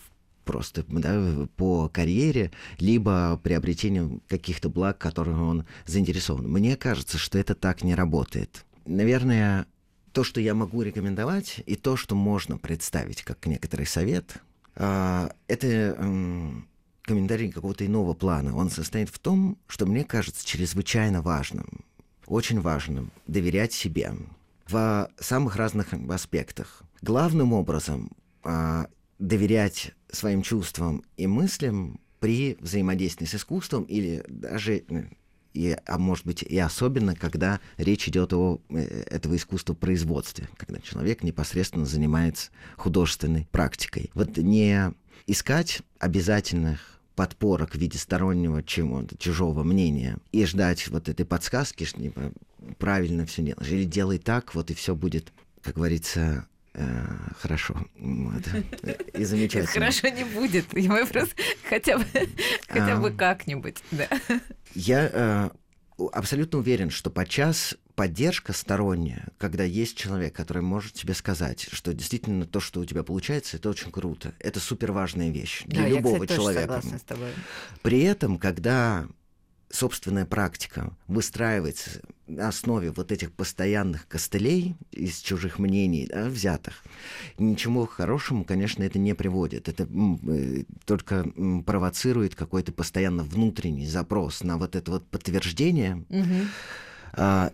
просто 0.47 0.83
да, 0.87 1.47
по 1.57 1.89
карьере, 1.89 2.51
либо 2.79 3.39
приобретением 3.43 4.21
каких-то 4.27 4.69
благ, 4.69 4.97
которых 4.97 5.37
он 5.37 5.65
заинтересован. 5.85 6.49
Мне 6.49 6.75
кажется, 6.75 7.17
что 7.17 7.37
это 7.37 7.53
так 7.53 7.83
не 7.83 7.93
работает. 7.93 8.65
Наверное, 8.85 9.67
то, 10.13 10.23
что 10.23 10.41
я 10.41 10.55
могу 10.55 10.81
рекомендовать, 10.81 11.61
и 11.65 11.75
то, 11.75 11.97
что 11.97 12.15
можно 12.15 12.57
представить 12.57 13.21
как 13.23 13.45
некоторый 13.45 13.85
совет, 13.85 14.41
а, 14.75 15.31
это 15.47 15.95
комментарий 17.03 17.51
какого-то 17.51 17.85
иного 17.85 18.13
плана. 18.13 18.55
Он 18.55 18.69
состоит 18.69 19.09
в 19.09 19.19
том, 19.19 19.57
что 19.67 19.85
мне 19.85 20.03
кажется 20.03 20.45
чрезвычайно 20.45 21.21
важным, 21.21 21.85
очень 22.25 22.59
важным 22.59 23.11
доверять 23.27 23.73
себе, 23.73 24.13
в 24.67 25.09
самых 25.19 25.55
разных 25.55 25.93
аспектах. 26.09 26.83
Главным 27.01 27.53
образом 27.53 28.11
а, 28.43 28.87
доверять 29.19 29.93
своим 30.11 30.41
чувствам 30.41 31.03
и 31.15 31.27
мыслям 31.27 31.99
при 32.19 32.57
взаимодействии 32.59 33.25
с 33.25 33.35
искусством 33.35 33.83
или 33.83 34.23
даже 34.27 34.83
и, 35.53 35.75
а 35.85 35.97
может 35.97 36.25
быть 36.25 36.43
и 36.43 36.57
особенно, 36.59 37.15
когда 37.15 37.59
речь 37.77 38.07
идет 38.07 38.31
о 38.33 38.61
э, 38.69 39.03
этого 39.09 39.35
искусства 39.35 39.73
производстве, 39.73 40.47
когда 40.55 40.79
человек 40.79 41.23
непосредственно 41.23 41.85
занимается 41.85 42.51
художественной 42.75 43.47
практикой. 43.51 44.11
Вот 44.13 44.37
не 44.37 44.93
искать 45.25 45.81
обязательных 45.99 46.96
подпорок 47.17 47.71
в 47.71 47.77
виде 47.79 47.97
стороннего 47.97 48.61
чего-то, 48.61 49.17
чужого 49.17 49.63
мнения, 49.63 50.19
и 50.31 50.45
ждать 50.45 50.87
вот 50.87 51.09
этой 51.09 51.25
подсказки, 51.25 51.83
что 51.83 51.99
типа, 51.99 52.31
правильно 52.77 53.25
все 53.25 53.41
делаешь, 53.41 53.69
или 53.69 53.85
делай 53.85 54.19
так, 54.19 54.53
вот 54.53 54.69
и 54.69 54.75
все 54.75 54.93
будет, 54.95 55.33
как 55.63 55.75
говорится, 55.75 56.47
э, 56.75 57.05
хорошо 57.39 57.75
вот, 57.97 58.43
и 59.15 59.23
замечательно. 59.23 59.65
Хорошо 59.65 60.09
не 60.09 60.25
будет, 60.25 60.67
понимаю, 60.67 61.07
просто 61.07 61.35
хотя 61.67 61.97
бы, 61.97 62.05
хотя 62.67 62.95
бы 62.97 63.09
как-нибудь, 63.09 63.77
да. 63.89 64.07
Я 64.75 65.09
э, 65.11 65.49
абсолютно 66.13 66.59
уверен, 66.59 66.91
что 66.91 67.09
подчас 67.09 67.75
поддержка 67.97 68.53
сторонняя, 68.53 69.29
когда 69.39 69.63
есть 69.63 69.97
человек, 69.97 70.35
который 70.35 70.61
может 70.61 70.93
тебе 70.93 71.15
сказать, 71.15 71.67
что 71.71 71.95
действительно 71.95 72.45
то, 72.45 72.59
что 72.59 72.79
у 72.79 72.85
тебя 72.85 73.01
получается, 73.01 73.57
это 73.57 73.71
очень 73.71 73.91
круто. 73.91 74.35
Это 74.37 74.59
супер 74.59 74.91
важная 74.91 75.31
вещь 75.31 75.63
для 75.65 75.81
да, 75.81 75.89
любого 75.89 76.17
я, 76.17 76.21
кстати, 76.21 76.37
человека. 76.37 76.67
Тоже 76.67 76.81
согласна 76.81 76.99
с 76.99 77.01
тобой. 77.01 77.29
При 77.81 78.01
этом, 78.01 78.37
когда 78.37 79.07
собственная 79.71 80.27
практика 80.27 80.95
выстраивается 81.07 81.89
на 82.27 82.49
основе 82.49 82.91
вот 82.91 83.11
этих 83.11 83.31
постоянных 83.31 84.07
костылей 84.07 84.75
из 84.91 85.17
чужих 85.17 85.57
мнений, 85.57 86.07
да, 86.07 86.29
взятых, 86.29 86.83
ничему 87.39 87.87
хорошему, 87.87 88.45
конечно, 88.45 88.83
это 88.83 88.99
не 88.99 89.15
приводит. 89.15 89.67
Это 89.67 89.87
э, 90.27 90.65
только 90.85 91.25
провоцирует 91.65 92.35
какой-то 92.35 92.71
постоянно 92.71 93.23
внутренний 93.23 93.87
запрос 93.87 94.43
на 94.43 94.59
вот 94.59 94.75
это 94.75 94.91
вот 94.91 95.07
подтверждение. 95.07 96.05
Угу 96.09 96.47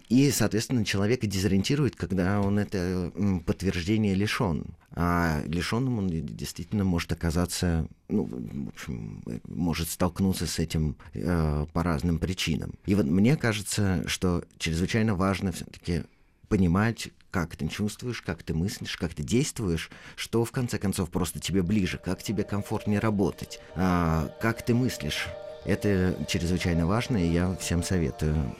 и, 0.09 0.31
соответственно, 0.31 0.85
человека 0.85 1.27
дезориентирует, 1.27 1.95
когда 1.95 2.41
он 2.41 2.59
это 2.59 3.11
подтверждение 3.45 4.13
лишен. 4.15 4.65
А 4.95 5.41
лишенным 5.47 5.97
он 5.97 6.07
действительно 6.09 6.83
может 6.83 7.11
оказаться, 7.11 7.87
ну, 8.09 8.25
в 8.25 8.69
общем, 8.69 9.23
может 9.47 9.89
столкнуться 9.89 10.45
с 10.45 10.59
этим 10.59 10.95
э, 11.13 11.65
по 11.73 11.81
разным 11.81 12.19
причинам. 12.19 12.75
И 12.85 12.93
вот 12.93 13.05
мне 13.07 13.35
кажется, 13.35 14.03
что 14.07 14.43
чрезвычайно 14.59 15.15
важно 15.15 15.51
все-таки 15.51 16.03
понимать, 16.47 17.09
как 17.31 17.55
ты 17.55 17.67
чувствуешь, 17.67 18.21
как 18.21 18.43
ты 18.43 18.53
мыслишь, 18.53 18.95
как 18.97 19.15
ты 19.15 19.23
действуешь, 19.23 19.89
что 20.15 20.45
в 20.45 20.51
конце 20.51 20.77
концов 20.77 21.09
просто 21.09 21.39
тебе 21.39 21.63
ближе, 21.63 21.97
как 21.97 22.21
тебе 22.21 22.43
комфортнее 22.43 22.99
работать, 22.99 23.59
а, 23.75 24.29
как 24.39 24.63
ты 24.63 24.75
мыслишь. 24.75 25.27
Это 25.65 26.15
чрезвычайно 26.27 26.85
важно, 26.85 27.17
и 27.17 27.31
я 27.31 27.55
всем 27.55 27.81
советую 27.81 28.55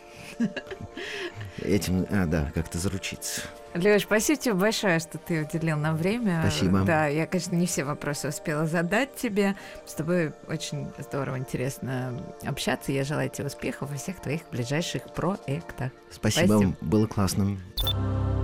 этим, 1.61 2.05
а, 2.09 2.25
да, 2.25 2.51
как-то 2.53 2.77
заручиться. 2.77 3.41
Леш, 3.73 4.03
спасибо 4.03 4.39
тебе 4.39 4.53
большое, 4.53 4.99
что 4.99 5.17
ты 5.17 5.41
уделил 5.41 5.77
нам 5.77 5.95
время. 5.95 6.41
Спасибо. 6.47 6.81
Да, 6.81 7.07
я, 7.07 7.25
конечно, 7.25 7.55
не 7.55 7.65
все 7.65 7.83
вопросы 7.83 8.27
успела 8.27 8.67
задать 8.67 9.15
тебе. 9.15 9.55
С 9.85 9.93
тобой 9.93 10.33
очень 10.47 10.91
здорово, 10.99 11.39
интересно 11.39 12.13
общаться. 12.45 12.91
Я 12.91 13.03
желаю 13.03 13.29
тебе 13.29 13.47
успехов 13.47 13.89
во 13.89 13.97
всех 13.97 14.21
твоих 14.21 14.41
ближайших 14.51 15.11
проектах. 15.13 15.91
Спасибо, 16.11 16.47
Спасибо. 16.47 16.75
было 16.81 17.07
классно. 17.07 17.57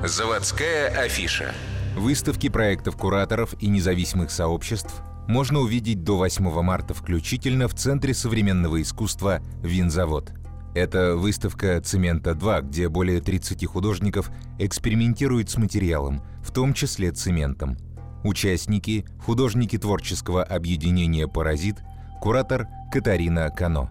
Заводская 0.03 0.89
афиша. 0.99 1.53
Выставки 1.95 2.49
проектов 2.49 2.95
кураторов 2.97 3.53
и 3.61 3.67
независимых 3.67 4.31
сообществ 4.31 4.93
можно 5.27 5.59
увидеть 5.59 6.03
до 6.03 6.17
8 6.17 6.43
марта 6.63 6.95
включительно 6.95 7.67
в 7.67 7.75
Центре 7.75 8.15
современного 8.15 8.81
искусства 8.81 9.41
«Винзавод». 9.61 10.38
Это 10.79 11.17
выставка 11.17 11.81
«Цемента-2», 11.81 12.61
где 12.69 12.87
более 12.87 13.19
30 13.19 13.65
художников 13.65 14.31
экспериментируют 14.59 15.49
с 15.49 15.57
материалом, 15.57 16.21
в 16.41 16.53
том 16.53 16.73
числе 16.73 17.11
цементом. 17.11 17.75
Участники– 18.23 19.05
художники 19.25 19.77
творческого 19.77 20.41
объединения 20.41 21.27
«Паразит», 21.27 21.79
куратор 22.21 22.69
Катарина 22.93 23.49
Кано. 23.49 23.89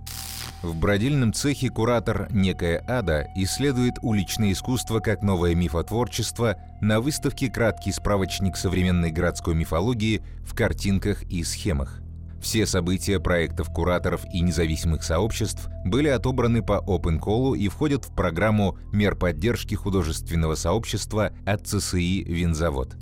В 0.63 0.75
бродильном 0.77 1.35
цехе 1.35 1.69
куратор 1.69 2.27
«Некая 2.31 2.83
Ада» 2.89 3.27
исследует 3.37 3.97
уличное 4.01 4.53
искусство 4.53 5.01
как 5.01 5.23
новое 5.23 5.55
мифотворчество 5.55 6.57
на 6.81 7.03
выставке 7.03 7.51
«Краткий 7.51 7.93
справочник 7.93 8.57
современной 8.57 9.11
городской 9.11 9.55
мифологии» 9.55 10.23
в 10.43 10.55
картинках 10.55 11.23
и 11.25 11.45
схемах. 11.45 12.01
Все 12.41 12.67
события 12.67 13.19
проектов 13.19 13.73
кураторов 13.73 14.25
и 14.33 14.41
независимых 14.41 15.03
сообществ 15.03 15.69
были 15.85 16.09
отобраны 16.09 16.63
по 16.63 16.83
Open 16.87 17.19
Call 17.21 17.57
и 17.57 17.69
входят 17.69 18.05
в 18.05 18.15
программу 18.15 18.79
мер 18.93 19.17
поддержки 19.17 19.75
художественного 19.75 20.55
сообщества 20.55 21.33
от 21.45 21.67
ЦСИ 21.67 22.25
«Винзавод». 22.25 22.97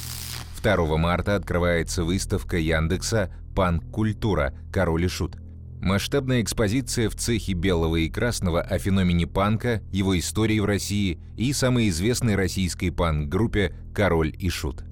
2 0.62 0.96
марта 0.96 1.36
открывается 1.36 2.02
выставка 2.02 2.56
Яндекса 2.56 3.30
«Панк-культура. 3.54 4.54
Король 4.72 5.04
и 5.04 5.08
шут». 5.08 5.36
Масштабная 5.80 6.40
экспозиция 6.40 7.08
в 7.10 7.14
цехе 7.14 7.52
белого 7.52 7.96
и 7.96 8.08
красного 8.08 8.62
о 8.62 8.78
феномене 8.78 9.26
панка, 9.26 9.82
его 9.92 10.18
истории 10.18 10.58
в 10.58 10.64
России 10.64 11.20
и 11.36 11.52
самой 11.52 11.90
известной 11.90 12.34
российской 12.34 12.90
панк-группе 12.90 13.74
«Король 13.94 14.34
и 14.38 14.48
шут». 14.48 14.82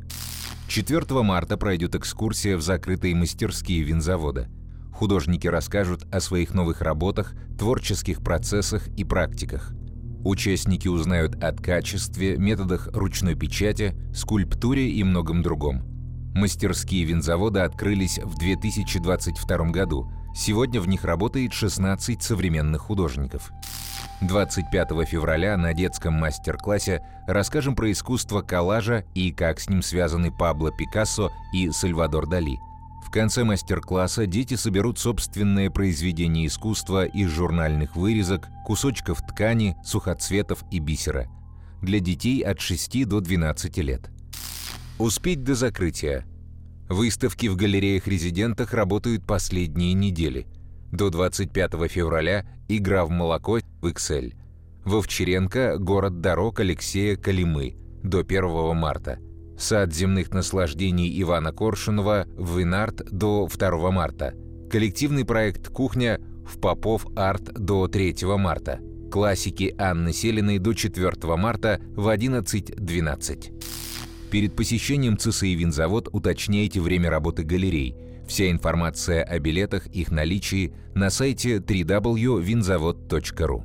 4 0.68 1.22
марта 1.22 1.56
пройдет 1.56 1.94
экскурсия 1.94 2.56
в 2.56 2.62
закрытые 2.62 3.14
мастерские 3.14 3.82
винзавода. 3.82 4.48
Художники 4.92 5.46
расскажут 5.46 6.04
о 6.12 6.20
своих 6.20 6.54
новых 6.54 6.80
работах, 6.80 7.34
творческих 7.58 8.22
процессах 8.22 8.88
и 8.96 9.04
практиках. 9.04 9.72
Участники 10.24 10.88
узнают 10.88 11.42
о 11.42 11.52
качестве, 11.52 12.38
методах 12.38 12.88
ручной 12.92 13.34
печати, 13.34 13.94
скульптуре 14.14 14.88
и 14.90 15.04
многом 15.04 15.42
другом. 15.42 15.84
Мастерские 16.34 17.04
винзавода 17.04 17.64
открылись 17.64 18.18
в 18.18 18.38
2022 18.38 19.56
году. 19.70 20.10
Сегодня 20.34 20.80
в 20.80 20.88
них 20.88 21.04
работает 21.04 21.52
16 21.52 22.22
современных 22.22 22.80
художников. 22.80 23.52
25 24.20 25.06
февраля 25.06 25.56
на 25.56 25.74
детском 25.74 26.14
мастер-классе 26.14 27.02
расскажем 27.26 27.74
про 27.74 27.90
искусство 27.90 28.42
коллажа 28.42 29.04
и 29.14 29.32
как 29.32 29.60
с 29.60 29.68
ним 29.68 29.82
связаны 29.82 30.30
Пабло 30.30 30.70
Пикассо 30.70 31.32
и 31.52 31.70
Сальвадор 31.70 32.26
Дали. 32.28 32.58
В 33.04 33.10
конце 33.10 33.44
мастер-класса 33.44 34.26
дети 34.26 34.54
соберут 34.54 34.98
собственное 34.98 35.70
произведение 35.70 36.46
искусства 36.46 37.04
из 37.04 37.28
журнальных 37.28 37.96
вырезок, 37.96 38.48
кусочков 38.64 39.20
ткани, 39.20 39.76
сухоцветов 39.84 40.64
и 40.70 40.78
бисера. 40.78 41.28
Для 41.82 42.00
детей 42.00 42.40
от 42.40 42.60
6 42.60 43.06
до 43.06 43.20
12 43.20 43.76
лет. 43.78 44.10
Успеть 44.98 45.44
до 45.44 45.54
закрытия. 45.54 46.24
Выставки 46.88 47.46
в 47.46 47.56
галереях-резидентах 47.56 48.72
работают 48.72 49.26
последние 49.26 49.92
недели– 49.92 50.46
до 50.94 51.10
25 51.10 51.72
февраля 51.88 52.46
игра 52.68 53.04
в 53.04 53.10
молоко 53.10 53.58
в 53.82 53.86
Excel. 53.86 54.34
В 54.84 54.96
Овчаренко 54.96 55.76
город 55.78 56.20
дорог 56.20 56.60
Алексея 56.60 57.16
Калимы 57.16 57.74
до 58.02 58.20
1 58.20 58.76
марта. 58.76 59.18
Сад 59.58 59.92
земных 59.92 60.30
наслаждений 60.30 61.20
Ивана 61.20 61.52
Коршунова 61.52 62.26
в 62.36 62.58
Винарт 62.58 63.04
до 63.10 63.48
2 63.48 63.90
марта. 63.90 64.34
Коллективный 64.70 65.24
проект 65.24 65.68
«Кухня» 65.68 66.20
в 66.46 66.60
Попов 66.60 67.06
Арт 67.16 67.52
до 67.54 67.88
3 67.88 68.16
марта. 68.36 68.80
Классики 69.10 69.74
Анны 69.78 70.12
Селиной 70.12 70.58
до 70.58 70.74
4 70.74 71.12
марта 71.36 71.80
в 71.96 72.08
11.12. 72.08 74.30
Перед 74.30 74.56
посещением 74.56 75.16
ЦСИ 75.16 75.54
«Винзавод» 75.54 76.08
уточняйте 76.12 76.80
время 76.80 77.10
работы 77.10 77.42
галерей– 77.42 77.96
Вся 78.26 78.50
информация 78.50 79.22
о 79.22 79.38
билетах, 79.38 79.86
их 79.86 80.10
наличии 80.10 80.74
на 80.94 81.10
сайте 81.10 81.56
www.vinzavod.ru. 81.56 83.64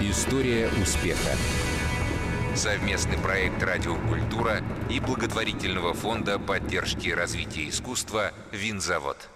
История 0.00 0.68
успеха. 0.82 1.30
Совместный 2.54 3.18
проект 3.18 3.62
«Радиокультура» 3.62 4.62
и 4.90 5.00
благотворительного 5.00 5.94
фонда 5.94 6.38
поддержки 6.38 7.10
развития 7.10 7.68
искусства 7.68 8.32
«Винзавод». 8.52 9.28